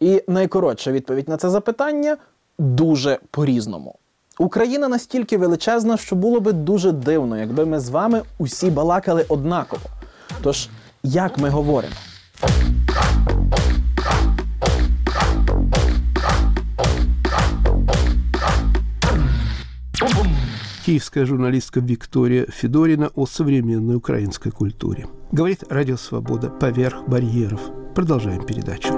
[0.00, 2.16] І найкоротша відповідь на це запитання
[2.58, 3.94] дуже по-різному.
[4.38, 9.82] Україна настільки величезна, що було би дуже дивно, якби ми з вами усі балакали однаково.
[10.42, 10.68] Тож,
[11.02, 11.94] як ми говоримо?
[20.86, 25.08] Киевская журналистка Виктория Федорина о современной украинской культуре.
[25.32, 27.60] Говорит Радио Свобода «Поверх барьеров».
[27.92, 28.92] Продолжаем передачу.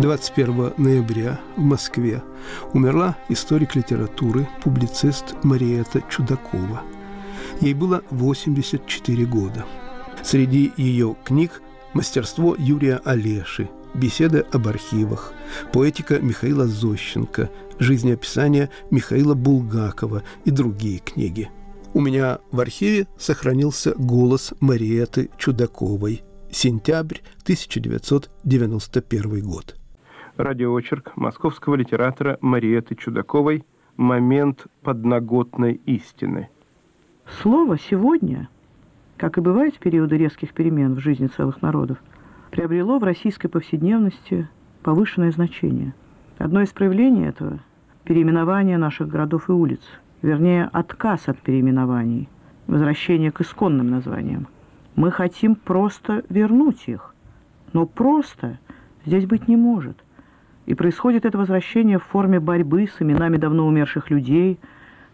[0.00, 2.24] 21 ноября в Москве
[2.72, 6.82] умерла историк литературы, публицист Мариэта Чудакова.
[7.60, 9.64] Ей было 84 года.
[10.24, 11.61] Среди ее книг
[11.94, 15.32] «Мастерство Юрия Олеши», «Беседы об архивах»,
[15.72, 21.50] «Поэтика Михаила Зощенко», «Жизнеописание Михаила Булгакова» и другие книги.
[21.94, 26.22] У меня в архиве сохранился голос Мариэты Чудаковой.
[26.50, 29.76] Сентябрь 1991 год
[30.36, 33.64] радиоочерк московского литератора Мариеты Чудаковой
[33.96, 36.48] «Момент подноготной истины».
[37.42, 38.48] Слово «сегодня»,
[39.22, 41.96] как и бывает в периоды резких перемен в жизни целых народов,
[42.50, 44.48] приобрело в российской повседневности
[44.82, 45.94] повышенное значение.
[46.38, 47.60] Одно из проявлений этого–
[48.04, 49.80] переименование наших городов и улиц,
[50.22, 52.28] вернее, отказ от переименований,
[52.66, 54.48] возвращение к исконным названиям.
[54.96, 57.14] Мы хотим просто вернуть их,
[57.72, 58.58] но просто
[59.06, 60.02] здесь быть не может–
[60.66, 64.58] и происходит это возвращение в форме борьбы с именами давно умерших людей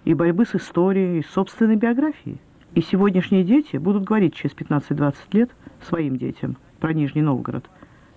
[0.04, 2.38] и борьбы с историей, и собственной биографией.
[2.74, 5.50] И сегодняшние дети будут говорить через 15-20 лет
[5.88, 7.68] своим детям про Нижний Новгород.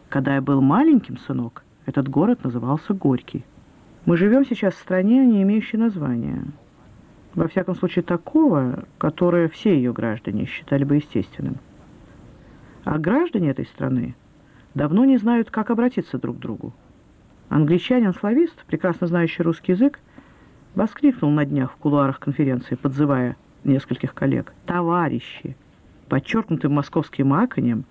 [0.10, 3.46] Когда я был маленьким, сынок, этот город назывался Горький.
[4.06, 6.44] Мы живем сейчас в стране, не имеющей названия.
[7.34, 11.58] Во всяком случае, такого, которое все ее граждане считали бы естественным.
[12.84, 14.16] А граждане этой страны
[14.74, 16.74] давно не знают, как обратиться друг к другу.
[17.50, 20.00] Англичанин-славист, прекрасно знающий русский язык,
[20.76, 24.54] воскликнул на днях в кулуарах конференции, подзывая нескольких коллег.
[24.66, 25.56] «Товарищи!»
[26.10, 27.86] Подчеркнутым московским аконем,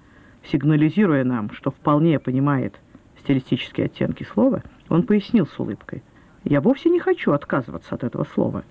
[0.44, 2.78] сигнализируя нам, что вполне понимает
[3.18, 6.02] стилистические оттенки слова, он пояснил с улыбкой.
[6.44, 8.64] «Я вовсе не хочу отказываться от этого слова.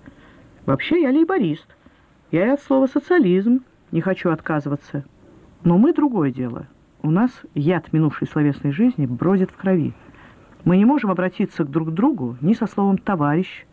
[0.66, 1.66] Вообще я лейборист.
[2.30, 3.60] Я и от слова «социализм»
[3.90, 5.04] не хочу отказываться.
[5.64, 6.66] Но мы другое дело.
[7.02, 9.94] У нас яд минувшей словесной жизни бродит в крови.
[10.64, 13.66] Мы не можем обратиться друг к другу ни со словом «товарищ»,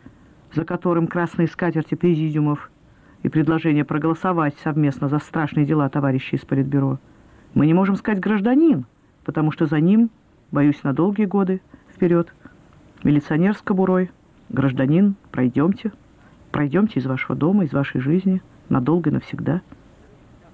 [0.54, 2.70] за которым красные скатерти президиумов
[3.28, 6.98] и предложение проголосовать совместно за страшные дела товарищей из Политбюро.
[7.52, 8.86] Мы не можем сказать «гражданин»,
[9.24, 10.08] потому что за ним,
[10.50, 11.60] боюсь, на долгие годы
[11.94, 12.32] вперед,
[13.04, 14.10] милиционер с кобурой,
[14.48, 15.92] гражданин, пройдемте,
[16.52, 18.40] пройдемте из вашего дома, из вашей жизни,
[18.70, 19.60] надолго и навсегда.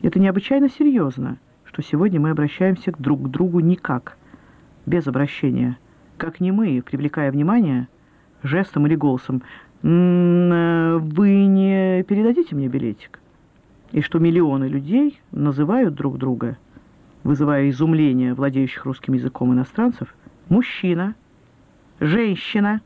[0.02, 4.18] Это необычайно серьезно, что сегодня мы обращаемся друг к другу никак,
[4.84, 5.78] без обращения–
[6.16, 7.88] как не мы, привлекая внимание,
[8.42, 9.42] жестом или голосом,
[9.84, 13.20] вы не передадите мне билетик?
[13.92, 16.56] И что миллионы людей называют друг друга,
[17.22, 20.14] вызывая изумление владеющих русским языком иностранцев,
[20.48, 21.14] мужчина,
[22.00, 22.80] женщина.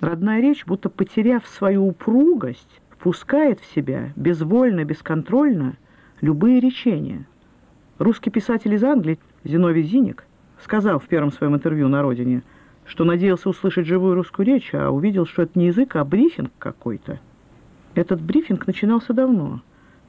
[0.00, 5.76] Родная речь, будто потеряв свою упругость, впускает в себя безвольно, бесконтрольно
[6.22, 7.26] любые речения.
[7.98, 10.24] Русский писатель из Англии Зиновий Зиник
[10.62, 12.42] сказал в первом своем интервью на родине–
[12.86, 17.20] что надеялся услышать живую русскую речь, а увидел, что это не язык, а брифинг какой-то.
[17.94, 19.60] Этот брифинг начинался давно,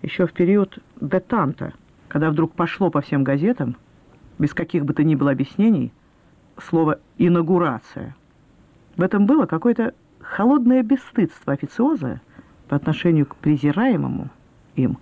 [0.02, 1.74] еще в период детанта,
[2.08, 3.76] когда вдруг пошло по всем газетам,
[4.38, 5.92] без каких бы то ни было объяснений,
[6.62, 8.16] слово «инаугурация».
[8.96, 12.22] В этом было какое-то холодное бесстыдство официоза
[12.68, 14.30] по отношению к презираемому
[14.76, 14.98] им,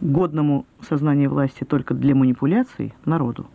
[0.00, 3.46] годному сознанию власти только для манипуляций народу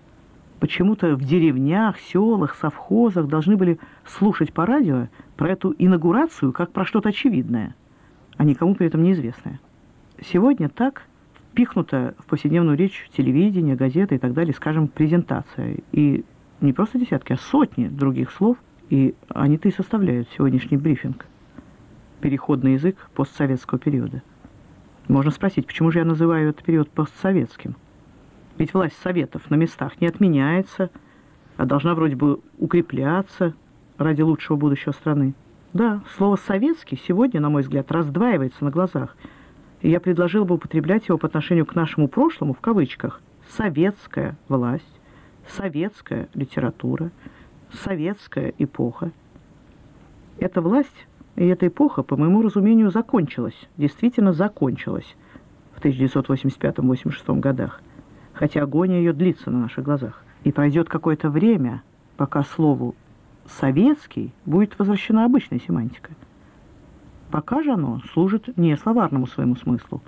[0.59, 6.85] почему-то в деревнях, селах, совхозах должны были слушать по радио про эту инаугурацию как про
[6.85, 7.75] что-то очевидное,
[8.37, 9.59] а никому при этом неизвестное.
[10.21, 11.03] Сегодня так
[11.51, 15.77] впихнута в повседневную речь телевидение, газеты и так далее, скажем, презентация.
[15.91, 16.23] И
[16.61, 18.57] не просто десятки, а сотни других слов,
[18.89, 21.25] и они-то и составляют сегодняшний брифинг.
[22.19, 24.23] Переходный язык постсоветского периода.
[25.07, 27.75] Можно спросить, почему же я называю этот период постсоветским–
[28.57, 30.89] ведь власть советов на местах не отменяется,
[31.57, 33.53] а должна вроде бы укрепляться
[33.97, 35.33] ради лучшего будущего страны.
[35.73, 39.15] Да, слово «советский» сегодня, на мой взгляд, раздваивается на глазах.
[39.81, 43.21] И я предложил бы употреблять его по отношению к нашему прошлому в кавычках.
[43.57, 44.99] Советская власть,
[45.47, 47.11] советская литература,
[47.71, 49.11] советская эпоха.
[50.39, 55.15] Эта власть и эта эпоха, по моему разумению, закончилась, действительно закончилась
[55.75, 57.81] в 1985-86 годах
[58.37, 60.23] хотя агония ее длится на наших глазах.
[60.43, 61.81] И пройдет какое-то время,
[62.15, 62.95] пока слову
[63.45, 66.11] «советский» будет возвращена обычная семантика.
[67.31, 70.01] Пока же оно служит не словарному своему смыслу,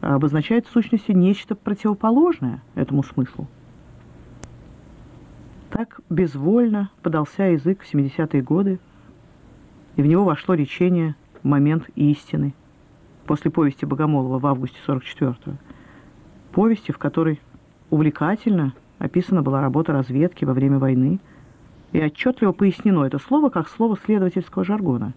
[0.00, 3.46] а обозначает в сущности нечто противоположное этому смыслу.
[5.70, 8.80] Так безвольно подался язык в 70-е годы,
[9.96, 12.54] и в него вошло речение «Момент истины»
[13.26, 15.56] после повести Богомолова в августе 44-го.
[16.52, 17.40] Повести, в которой
[17.90, 21.20] Увлекательно описана была работа разведки во время войны,
[21.92, 25.14] и отчетливо пояснено это слово как слово следовательского жаргона.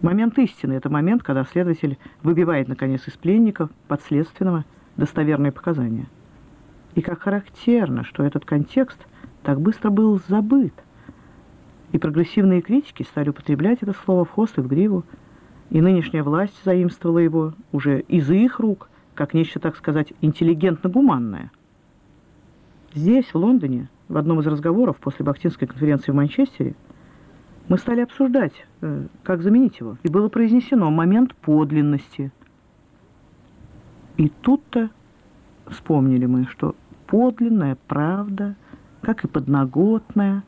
[0.00, 4.64] Момент истины– это момент, когда следователь выбивает, наконец, из пленника подследственного
[4.96, 6.06] достоверные показания.
[6.94, 9.06] И как характерно, что этот контекст
[9.42, 10.72] так быстро был забыт.
[11.92, 15.04] И прогрессивные критики стали употреблять это слово в хвост и в гриву,
[15.70, 21.50] и нынешняя власть заимствовала его уже из их рук, как нечто, так сказать, интеллигентно-гуманное–
[22.94, 26.76] Здесь, в Лондоне, в одном из разговоров после Бахтинской конференции в Манчестере,
[27.68, 29.96] мы стали обсуждать, э, как заменить его.
[30.04, 32.30] И было произнесено момент подлинности.
[34.16, 34.90] И тут-то
[35.66, 36.76] вспомнили мы, что
[37.08, 38.54] подлинная правда,
[39.00, 40.44] как и подноготная,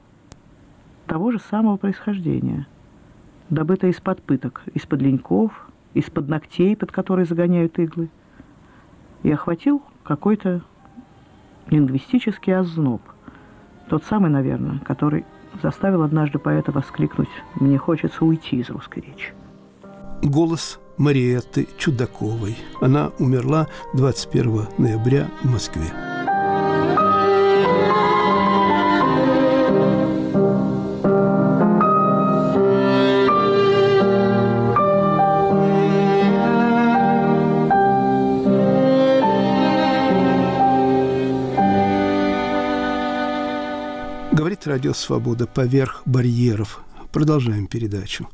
[1.08, 2.68] того же самого происхождения,
[3.50, 8.08] добытая из-под пыток, из-под леньков, из-под ногтей, под которые загоняют иглы,
[9.24, 10.62] и охватил какой-то
[11.68, 13.02] лингвистический озноб.
[13.88, 15.24] Тот самый, наверное, который
[15.62, 19.32] заставил однажды поэта воскликнуть «Мне хочется уйти из русской речи».
[20.22, 22.56] Голос Мариетты Чудаковой.
[22.80, 26.15] Она умерла 21 ноября в Москве.
[44.76, 46.80] Радио «Свобода» поверх барьеров.
[47.10, 48.28] Продолжаем передачу.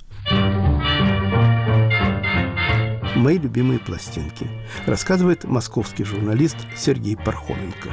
[3.15, 4.51] Мои любимые пластинки.
[4.85, 7.91] Рассказывает московский журналист Сергей Пархоменко.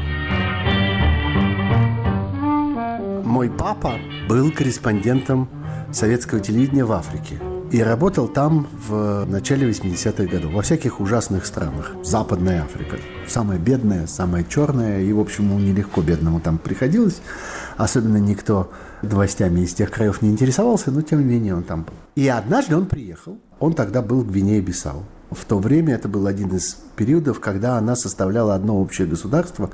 [3.23, 5.47] Мой папа был корреспондентом
[5.91, 7.39] советского телевидения в Африке.
[7.71, 11.93] И работал там в начале 80-х годов, во всяких ужасных странах.
[12.03, 12.97] Западная Африка.
[13.27, 15.03] Самая бедная, самая черная.
[15.03, 17.21] И, в общем, ему нелегко бедному там приходилось.
[17.79, 18.69] Особенно никто
[19.01, 21.93] властями из тех краев не интересовался, но тем не менее он там был.
[22.15, 23.37] И однажды он приехал.
[23.57, 25.05] Он тогда был в Гвинее-Бисау.
[25.31, 29.69] В то время это был один из периодов, когда она составляла одно общее государство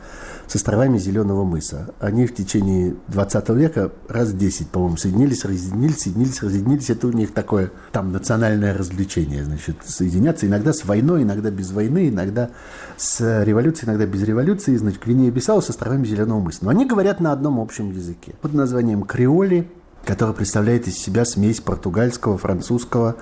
[0.47, 1.93] с островами Зеленого мыса.
[2.01, 6.89] Они в течение 20 века раз в 10, по-моему, соединились, разъединились, соединились, разъединились.
[6.89, 12.09] Это у них такое там национальное развлечение, значит, соединяться иногда с войной, иногда без войны,
[12.09, 12.49] иногда
[12.97, 14.75] с революцией, иногда без революции.
[14.75, 16.59] Значит, Гвинея-Бисау с островами Зеленого мыса.
[16.65, 19.69] Но они говорят на одном общем языке под названием креоли,
[20.05, 23.15] который представляет из себя смесь португальского, французского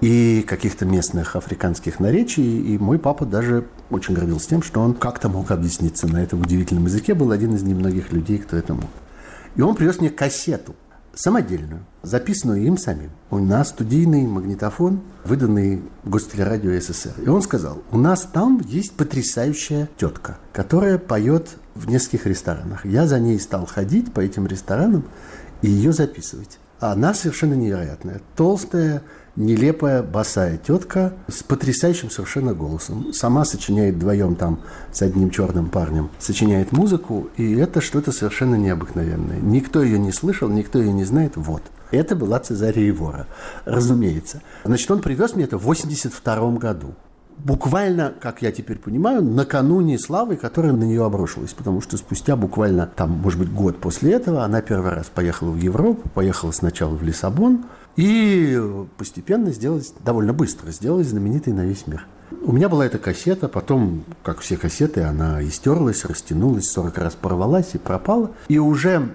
[0.00, 2.74] и каких-то местных африканских наречий.
[2.74, 6.86] И мой папа даже очень гордился тем, что он как-то мог объясниться на этом удивительном
[6.86, 7.14] языке.
[7.14, 8.90] Был один из немногих людей, кто это мог.
[9.56, 10.74] И он привез мне кассету
[11.16, 13.10] самодельную, записанную им самим.
[13.30, 17.14] У нас студийный магнитофон, выданный Гостелерадио СССР.
[17.24, 22.84] И он сказал, у нас там есть потрясающая тетка, которая поет в нескольких ресторанах.
[22.84, 25.04] Я за ней стал ходить по этим ресторанам
[25.62, 26.58] и ее записывать.
[26.78, 28.20] Она совершенно невероятная.
[28.36, 29.02] Толстая,
[29.36, 33.12] нелепая, босая тетка с потрясающим совершенно голосом.
[33.12, 34.60] Сама сочиняет вдвоем там
[34.92, 39.38] с одним черным парнем, сочиняет музыку, и это что-то совершенно необыкновенное.
[39.40, 41.36] Никто ее не слышал, никто ее не знает.
[41.36, 41.62] Вот.
[41.90, 43.26] Это была Цезария Ивора,
[43.64, 44.42] разумеется.
[44.64, 46.94] Значит, он привез мне это в 82 году
[47.38, 51.52] буквально, как я теперь понимаю, накануне славы, которая на нее обрушилась.
[51.52, 55.58] Потому что спустя буквально, там, может быть, год после этого она первый раз поехала в
[55.58, 57.64] Европу, поехала сначала в Лиссабон
[57.96, 58.60] и
[58.96, 62.06] постепенно сделалась, довольно быстро сделалась знаменитой на весь мир.
[62.42, 67.74] У меня была эта кассета, потом, как все кассеты, она истерлась, растянулась, 40 раз порвалась
[67.74, 68.32] и пропала.
[68.48, 69.14] И уже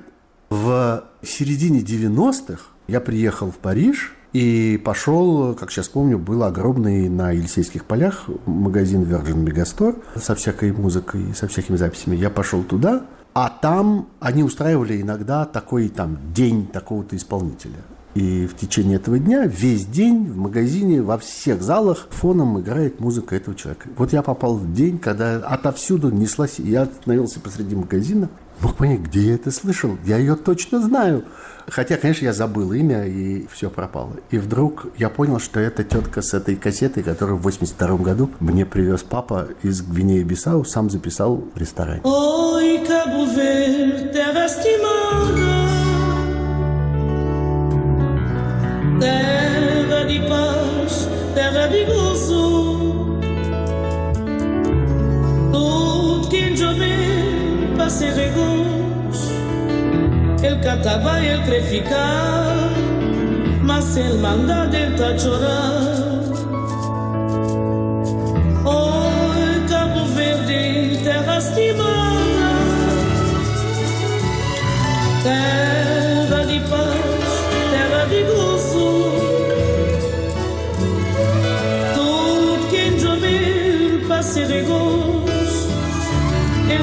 [0.49, 7.31] в середине 90-х я приехал в Париж– и пошел, как сейчас помню, был огромный на
[7.31, 12.15] Елисейских полях магазин Virgin Megastore со всякой музыкой, со всякими записями.
[12.15, 13.03] Я пошел туда,
[13.33, 17.79] а там они устраивали иногда такой там день такого-то исполнителя.
[18.13, 23.35] И в течение этого дня весь день в магазине во всех залах фоном играет музыка
[23.35, 23.87] этого человека.
[23.95, 29.21] Вот я попал в день, когда отовсюду неслась, я остановился посреди магазина, мог понять, где
[29.21, 29.97] я это слышал.
[30.05, 31.23] Я ее точно знаю.
[31.67, 34.13] Хотя, конечно, я забыл имя, и все пропало.
[34.29, 38.65] И вдруг я понял, что это тетка с этой кассетой, которую в 82 году мне
[38.65, 42.01] привез папа из Гвинеи-Бисау, сам записал в ресторане.
[42.03, 42.79] Ой,
[49.01, 53.17] terra de paz, terra de gozo.
[55.51, 59.31] Tudo que jovem passe regos,
[60.43, 62.69] ele cantava, ele quer ficar,
[63.63, 66.21] mas ele manda tá chorar.
[68.63, 71.89] Oi, Cabo Verde, terra estimada,
[75.23, 75.70] terra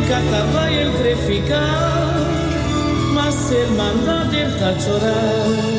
[0.08, 2.16] Catavai entre ficar,
[3.12, 5.77] mas ser mandado ele tá chorar.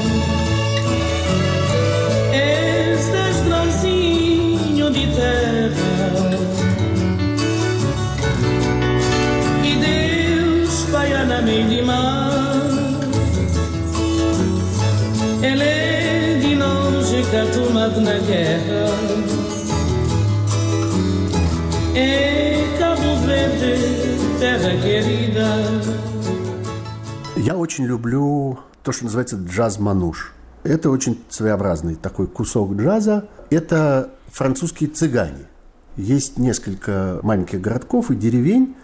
[27.36, 30.34] Я очень люблю то, что называется джаз-мануш.
[30.64, 33.28] Это очень своеобразный такой кусок джаза.
[33.50, 35.50] Это французские цыгане.
[35.98, 38.78] Есть несколько маленьких городков и деревень,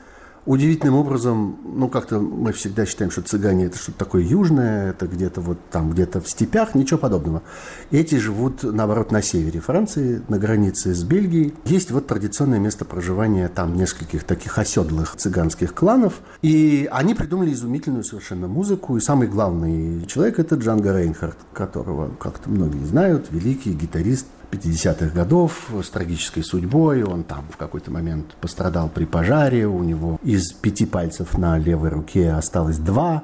[0.46, 5.42] удивительным образом, ну, как-то мы всегда считаем, что цыгане– это что-то такое южное, это где-то
[5.42, 7.42] вот там, где-то в степях, ничего подобного.
[7.92, 11.54] Эти живут, наоборот, на севере Франции, на границе с Бельгией.
[11.66, 18.04] Есть вот традиционное место проживания там нескольких таких оседлых цыганских кланов, и они придумали изумительную
[18.04, 24.28] совершенно музыку, и самый главный человек– это Джанго Рейнхард, которого как-то многие знают, великий гитарист,
[24.50, 27.04] 50-х годов с трагической судьбой.
[27.04, 29.68] Он там в какой-то момент пострадал при пожаре.
[29.68, 33.24] У него из пяти пальцев на левой руке осталось два.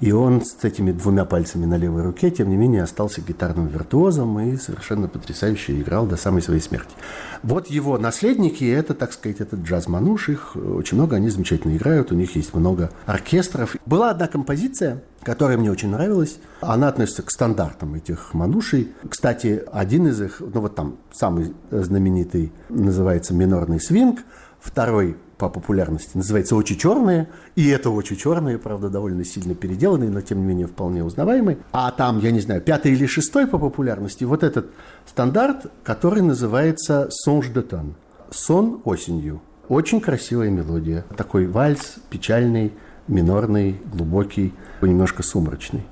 [0.00, 4.38] И он с этими двумя пальцами на левой руке, тем не менее, остался гитарным виртуозом
[4.38, 6.94] и совершенно потрясающе играл до самой своей смерти.
[7.42, 12.14] Вот его наследники, это, так сказать, этот джаз-мануш, их очень много, они замечательно играют, у
[12.14, 13.76] них есть много оркестров.
[13.86, 16.38] Была одна композиция, которая мне очень нравилась.
[16.60, 18.92] Она относится к стандартам этих манушей.
[19.08, 24.20] Кстати, один из их, ну вот там самый знаменитый, называется «Минорный свинг»,
[24.60, 30.20] второй по популярности называется «Очи черные», и это «Очи черные», правда, довольно сильно переделанные, но
[30.20, 31.58] тем не менее вполне узнаваемый.
[31.72, 34.70] А там, я не знаю, пятый или шестой по популярности, вот этот
[35.06, 37.94] стандарт, который называется «Songe de ton»–
[38.30, 39.40] «Сон осенью».
[39.68, 41.04] Очень красивая мелодия.
[41.16, 42.72] Такой вальс, печальный,
[43.06, 45.86] минорный, глубокий, немножко сумрачный.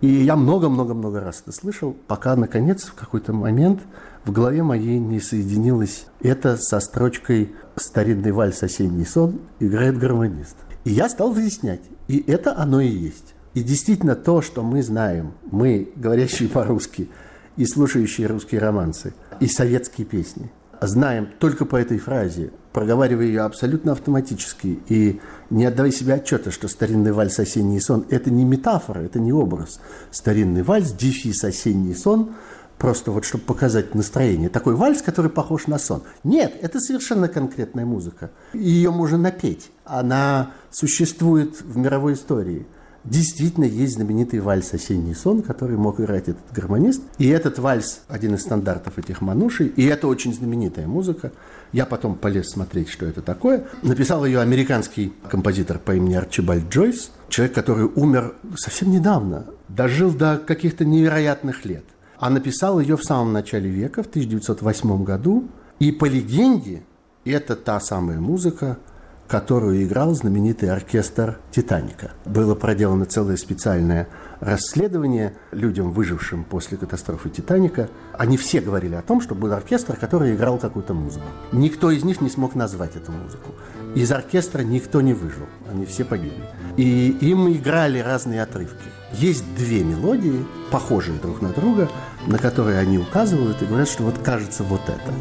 [0.00, 3.82] И я много-много-много раз это слышал, пока, наконец, в какой-то момент
[4.24, 10.56] в голове моей не соединилось это со строчкой «Старинный вальс «Осенний сон» играет гармонист».
[10.84, 13.34] И я стал выяснять, и это оно и есть.
[13.54, 17.08] И действительно то, что мы знаем, мы, говорящие по-русски,
[17.56, 20.50] и слушающие русские романсы, и советские песни,
[20.80, 25.20] знаем только по этой фразе, проговаривая ее абсолютно автоматически и
[25.50, 29.80] не отдавая себе отчета, что старинный вальс «Осенний сон»– это не метафора, это не образ.
[30.10, 32.34] Старинный вальс, дефис «Осенний сон»
[32.82, 34.48] просто вот чтобы показать настроение.
[34.48, 36.02] Такой вальс, который похож на сон.
[36.24, 38.32] Нет, это совершенно конкретная музыка.
[38.52, 39.70] Ее можно напеть.
[39.84, 42.66] Она существует в мировой истории–
[43.04, 47.02] Действительно, есть знаменитый вальс «Осенний сон», который мог играть этот гармонист.
[47.18, 49.66] И этот вальс– один из стандартов этих манушей.
[49.66, 51.32] И это очень знаменитая музыка.
[51.72, 53.66] Я потом полез смотреть, что это такое.
[53.82, 57.10] Написал ее американский композитор по имени Арчибальд Джойс.
[57.28, 59.46] Человек, который умер совсем недавно.
[59.68, 61.84] Дожил до каких-то невероятных лет.
[62.22, 65.48] А написал ее в самом начале века, в 1908 году.
[65.80, 66.84] И по легенде,
[67.24, 68.78] это та самая музыка,
[69.26, 72.12] которую играл знаменитый оркестр «Титаника».
[72.24, 74.06] Было проделано целое специальное
[74.38, 77.88] расследование людям, выжившим после катастрофы «Титаника».
[78.12, 81.26] Они все говорили о том, что был оркестр, который играл какую-то музыку.
[81.50, 83.50] Никто из них не смог назвать эту музыку.
[83.96, 86.44] Из оркестра никто не выжил, они все погибли.
[86.76, 88.88] И им играли разные отрывки.
[89.12, 91.90] Есть две мелодии, похожие друг на друга,
[92.26, 95.12] на которые они указывают и говорят, что вот кажется вот это.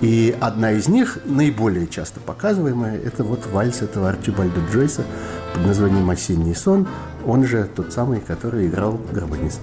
[0.00, 5.04] И одна из них, наиболее часто показываемая, это вот вальс этого Арчибальда Джойса
[5.52, 6.86] под названием «Осенний сон»,
[7.26, 9.60] он же тот самый, который играл гармонист.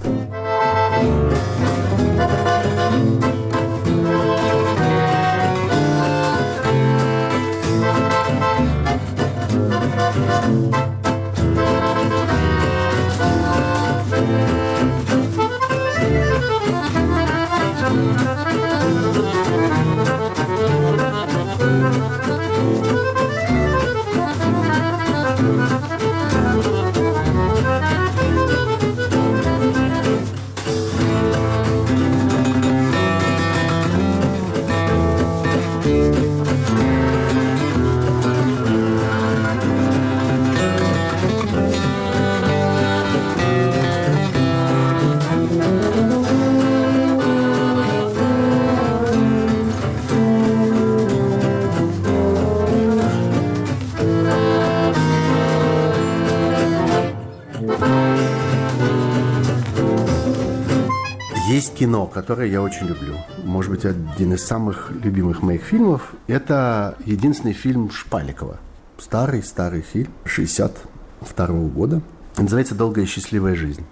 [3.20, 3.31] кино,
[62.12, 63.16] которое я очень люблю.
[63.44, 66.12] Может быть, один из самых любимых моих фильмов.
[66.26, 68.58] Это единственный фильм Шпаликова.
[68.98, 72.02] Старый-старый фильм 62 -го года.
[72.36, 73.84] Называется «Долгая счастливая жизнь».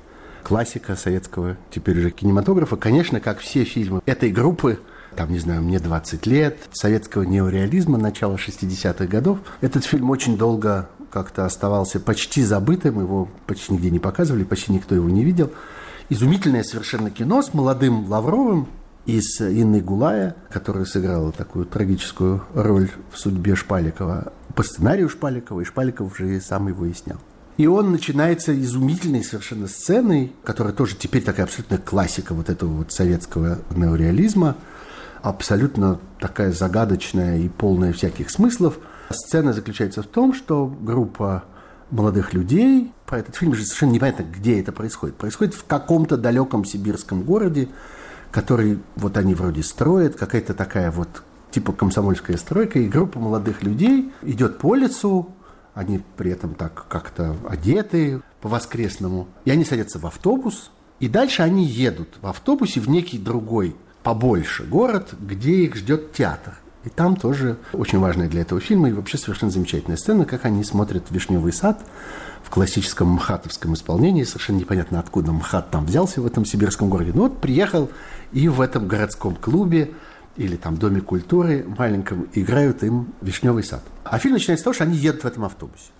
[0.45, 2.77] Классика советского теперь уже кинематографа.
[2.77, 4.79] Конечно, как все фильмы этой группы,
[5.16, 9.39] там, не знаю, мне 20 лет, советского неореализма начала 60-х годов.
[9.61, 14.95] Этот фильм очень долго как-то оставался почти забытым, его почти нигде не показывали, почти никто
[14.95, 15.51] его не видел
[16.11, 18.67] изумительное совершенно кино с молодым Лавровым
[19.07, 25.61] и с Инной Гулая, которая сыграла такую трагическую роль в судьбе Шпаликова по сценарию Шпаликова,
[25.61, 27.19] и Шпаликов уже сам его и снял.
[27.57, 32.93] И он начинается изумительной совершенно сценой, которая тоже теперь такая абсолютная классика вот этого вот
[32.93, 34.57] советского неореализма,
[35.23, 38.79] абсолютно такая загадочная и полная всяких смыслов.
[39.11, 41.45] Сцена заключается в том, что группа
[41.91, 42.93] молодых людей.
[43.11, 45.17] Про этот фильм же совершенно непонятно, где это происходит.
[45.17, 47.69] Происходит в каком-то далеком сибирском городе,
[48.31, 54.13] который вот они вроде строят, какая-то такая вот типа комсомольская стройка, и группа молодых людей
[54.23, 55.35] идет по улицу,
[55.75, 61.65] они при этом так как-то одеты по-воскресному, и они садятся в автобус, и дальше они
[61.65, 66.59] едут в автобусе в некий другой, побольше город, где их ждет театр.
[66.85, 70.64] И там тоже очень важная для этого фильма и вообще совершенно замечательная сцена, как они
[70.64, 71.85] смотрят «Вишневый сад»
[72.43, 74.24] в классическом мхатовском исполнении.
[74.24, 77.12] Совершенно непонятно, откуда МХАТ там взялся в этом сибирском городе.
[77.14, 77.91] Ну вот приехал
[78.33, 79.93] и в этом городском клубе
[80.37, 83.83] или там Доме культуры маленьком играют им «Вишневый сад».
[84.05, 85.91] А фильм начинается с того, что они едут в этом автобусе.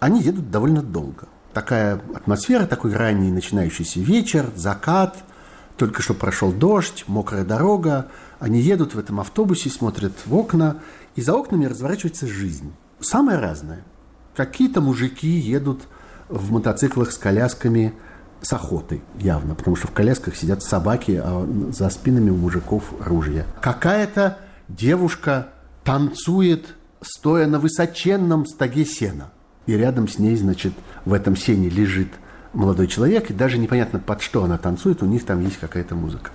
[0.00, 1.28] Они едут довольно долго.
[1.52, 5.18] Такая атмосфера, такой ранний начинающийся вечер, закат,
[5.76, 8.08] только что прошел дождь, мокрая дорога,
[8.42, 10.78] они едут в этом автобусе, смотрят в окна,
[11.14, 12.72] и за окнами разворачивается жизнь.
[12.98, 13.84] Самое разное.
[14.34, 15.82] Какие-то мужики едут
[16.28, 17.94] в мотоциклах с колясками
[18.40, 23.46] с охотой, явно, потому что в колясках сидят собаки, а за спинами у мужиков ружья.
[23.60, 24.38] Какая-то
[24.68, 25.50] девушка
[25.84, 29.30] танцует, стоя на высоченном стоге сена.
[29.66, 30.72] И рядом с ней, значит,
[31.04, 32.08] в этом сене лежит
[32.54, 36.32] молодой человек, и даже непонятно, под что она танцует, у них там есть какая-то музыка.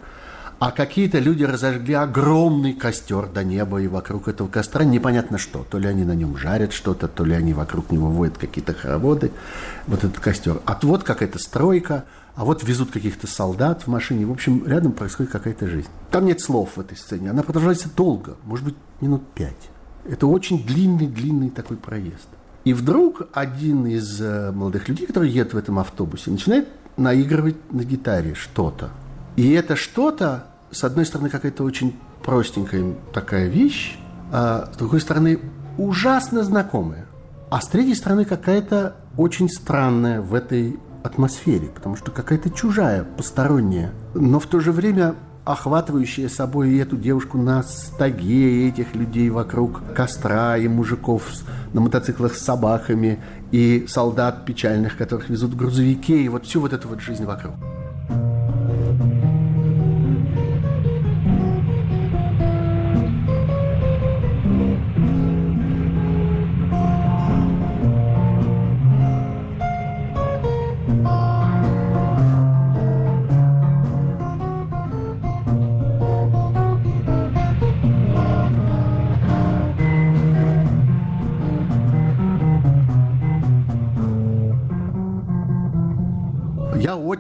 [0.60, 5.64] А какие-то люди разожгли огромный костер до неба, и вокруг этого костра непонятно что.
[5.70, 9.32] То ли они на нем жарят что-то, то ли они вокруг него водят какие-то хороводы.
[9.86, 10.60] Вот этот костер.
[10.66, 12.06] А вот какая-то стройка,
[12.36, 14.26] а вот везут каких-то солдат в машине.
[14.26, 15.90] В общем, рядом происходит какая-то жизнь.
[16.10, 17.30] Там нет слов в этой сцене.
[17.30, 19.70] Она продолжается долго, может быть, минут пять.
[20.10, 22.28] Это очень длинный-длинный такой проезд.
[22.64, 27.84] И вдруг один из э, молодых людей, который едет в этом автобусе, начинает наигрывать на
[27.84, 28.90] гитаре что-то.
[29.38, 33.98] И это что-то, с одной стороны, какая-то очень простенькая такая вещь,
[34.32, 35.40] а с другой стороны,
[35.78, 37.06] ужасно знакомая.
[37.50, 43.94] А с третьей стороны, какая-то очень странная в этой атмосфере, потому что какая-то чужая, посторонняя,
[44.16, 45.16] но в то же время
[45.46, 51.24] охватывающая собой и эту девушку на стаге, и этих людей вокруг костра, и мужиков
[51.72, 53.20] на мотоциклах с собаками,
[53.52, 57.54] и солдат печальных, которых везут в и вот всю вот эту вот жизнь вокруг.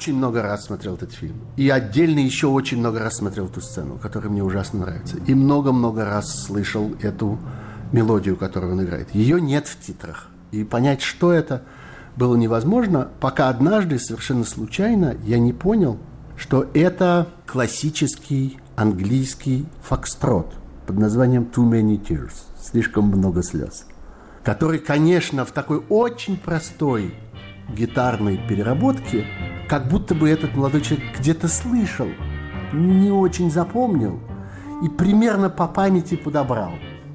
[0.07, 1.35] Очень много раз смотрел этот фильм.
[1.57, 5.17] И отдельно еще очень много раз смотрел эту сцену, которая мне ужасно нравится.
[5.27, 7.37] И много-много раз слышал эту
[7.91, 9.13] мелодию, которую он играет.
[9.13, 10.29] Ее нет в титрах.
[10.53, 11.63] И понять, что это,
[12.15, 15.99] было невозможно, пока однажды, совершенно случайно, я не понял,
[16.37, 20.53] что это классический английский фокстрот
[20.85, 22.31] под названием «Too Many Tears»–
[22.63, 23.85] «Слишком много слез»,
[24.45, 27.13] который, конечно, в такой очень простой
[27.69, 29.25] гитарной переработке
[29.67, 32.07] как будто бы этот молодой человек где-то слышал,
[32.73, 34.19] не очень запомнил
[34.83, 36.73] и примерно по памяти подобрал.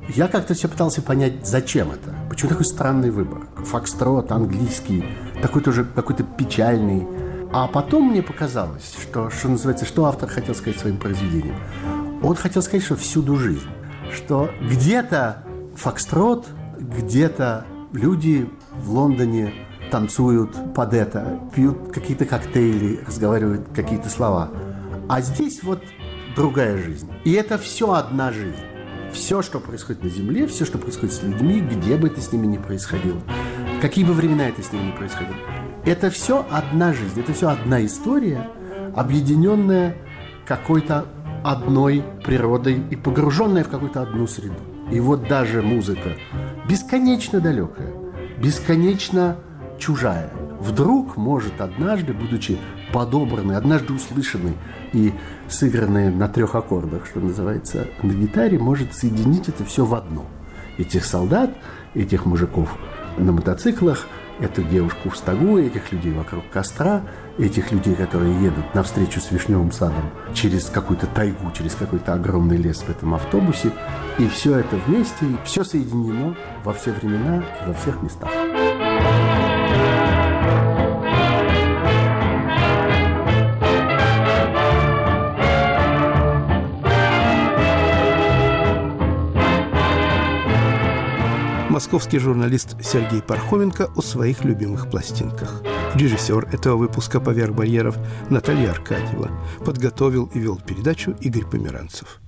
[0.08, 2.14] Я как-то все пытался понять, зачем это.
[2.28, 3.46] Почему такой странный выбор?
[3.64, 5.04] Фокстрот, английский,
[5.40, 7.06] такой тоже какой-то печальный.
[7.52, 11.56] А потом мне показалось, что, что называется, что автор хотел сказать своим произведением.
[12.22, 13.68] Он хотел сказать, что всюду жизнь.
[14.12, 15.44] Что где-то
[15.76, 16.46] фокстрот,
[16.78, 19.54] где-то люди в Лондоне
[19.92, 24.50] танцуют под это, пьют какие-то коктейли, разговаривают какие-то слова.
[25.06, 25.82] А здесь вот
[26.34, 27.10] другая жизнь.
[27.24, 28.56] И это все одна жизнь.
[29.12, 32.46] Все, что происходит на Земле, все, что происходит с людьми, где бы это с ними
[32.46, 33.20] ни происходило,
[33.82, 35.36] какие бы времена это с ними ни происходило,
[35.84, 38.48] это все одна жизнь, это все одна история,
[38.96, 39.96] объединенная
[40.46, 41.04] какой-то
[41.44, 44.56] одной природой и погруженная в какую-то одну среду.
[44.90, 46.16] И вот даже музыка
[46.66, 47.92] бесконечно далекая,
[48.38, 49.36] бесконечно
[49.82, 50.30] чужая,
[50.60, 52.56] вдруг может однажды, будучи
[52.92, 54.54] подобранной, однажды услышанной
[54.92, 55.12] и
[55.48, 60.24] сыгранной на трех аккордах, что называется, на гитаре, может соединить это все в одно.
[60.78, 61.50] Этих солдат,
[61.94, 62.78] этих мужиков
[63.18, 64.06] на мотоциклах,
[64.38, 67.02] эту девушку в стогу, этих людей вокруг костра,
[67.38, 72.82] этих людей, которые едут навстречу с вишневым садом через какую-то тайгу, через какой-то огромный лес
[72.82, 73.72] в этом автобусе.
[74.18, 78.30] И все это вместе, и все соединено во все времена и во всех местах.
[91.82, 95.62] Московский журналист Сергей Пархоменко о своих любимых пластинках.
[95.96, 97.96] Режиссер этого выпуска «Поверх барьеров»
[98.30, 99.32] Наталья Аркадьева.
[99.64, 102.20] Подготовил и вел передачу Игорь Померанцев.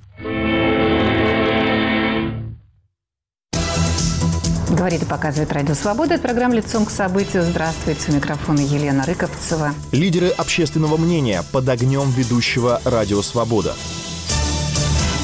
[4.71, 6.15] Говорит и показывает Радио Свобода.
[6.15, 7.45] Это программа «Лицом к событию».
[7.45, 8.11] Здравствуйте.
[8.11, 9.73] У микрофона Елена Рыковцева.
[9.93, 13.77] Лидеры общественного мнения под огнем ведущего «Радио Свобода».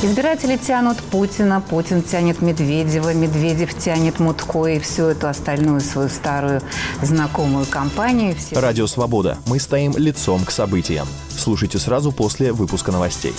[0.03, 6.63] Избиратели тянут Путина, Путин тянет Медведева, Медведев тянет Мутко и всю эту остальную свою старую
[7.03, 8.35] знакомую компанию.
[8.35, 8.59] Все...
[8.59, 9.37] Радио «Свобода».
[9.47, 11.07] Мы стоим лицом к событиям.
[11.29, 13.35] Слушайте сразу после выпуска новостей.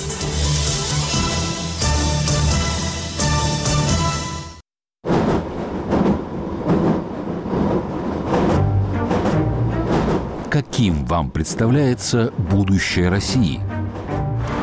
[10.51, 13.61] Каким вам представляется будущее России–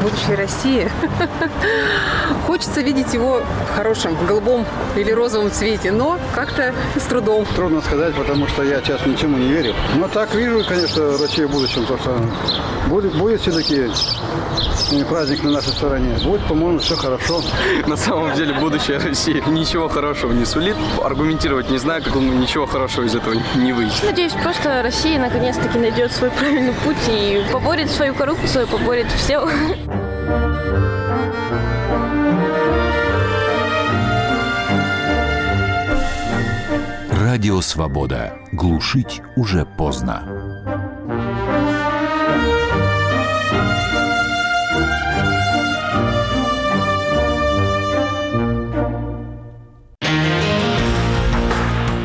[0.09, 0.90] будущей России.
[2.46, 4.64] Хочется видеть его в хорошем, голубом
[4.96, 7.44] или розовом цвете, но как-то с трудом.
[7.56, 9.74] Трудно сказать, потому что я сейчас ничему не верю.
[9.96, 12.18] Но так вижу, конечно, Россию в будущем, то что
[12.88, 13.90] будет, будет все-таки
[15.09, 16.16] праздник на нашей стороне.
[16.24, 17.42] Будет, по-моему, все хорошо.
[17.86, 20.76] На самом деле будущее России ничего хорошего не сулит.
[21.02, 24.02] Аргументировать не знаю, как он ничего хорошего из этого не выйдет.
[24.02, 29.46] Надеюсь, просто Россия наконец-таки найдет свой правильный путь и поборет свою коррупцию, поборет все.
[37.39, 38.33] Радио «Свобода».
[38.53, 40.24] Глушить уже поздно.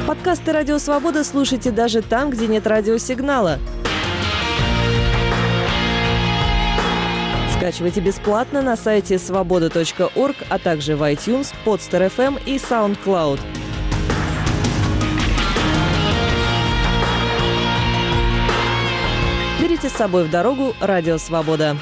[0.08, 3.60] Подкасты «Радио Свобода» слушайте даже там, где нет радиосигнала.
[7.64, 13.40] Скачивайте бесплатно на сайте свобода.орг, а также в iTunes, Podster.fm и SoundCloud.
[19.62, 21.78] Берите с собой в дорогу «Радио Свобода».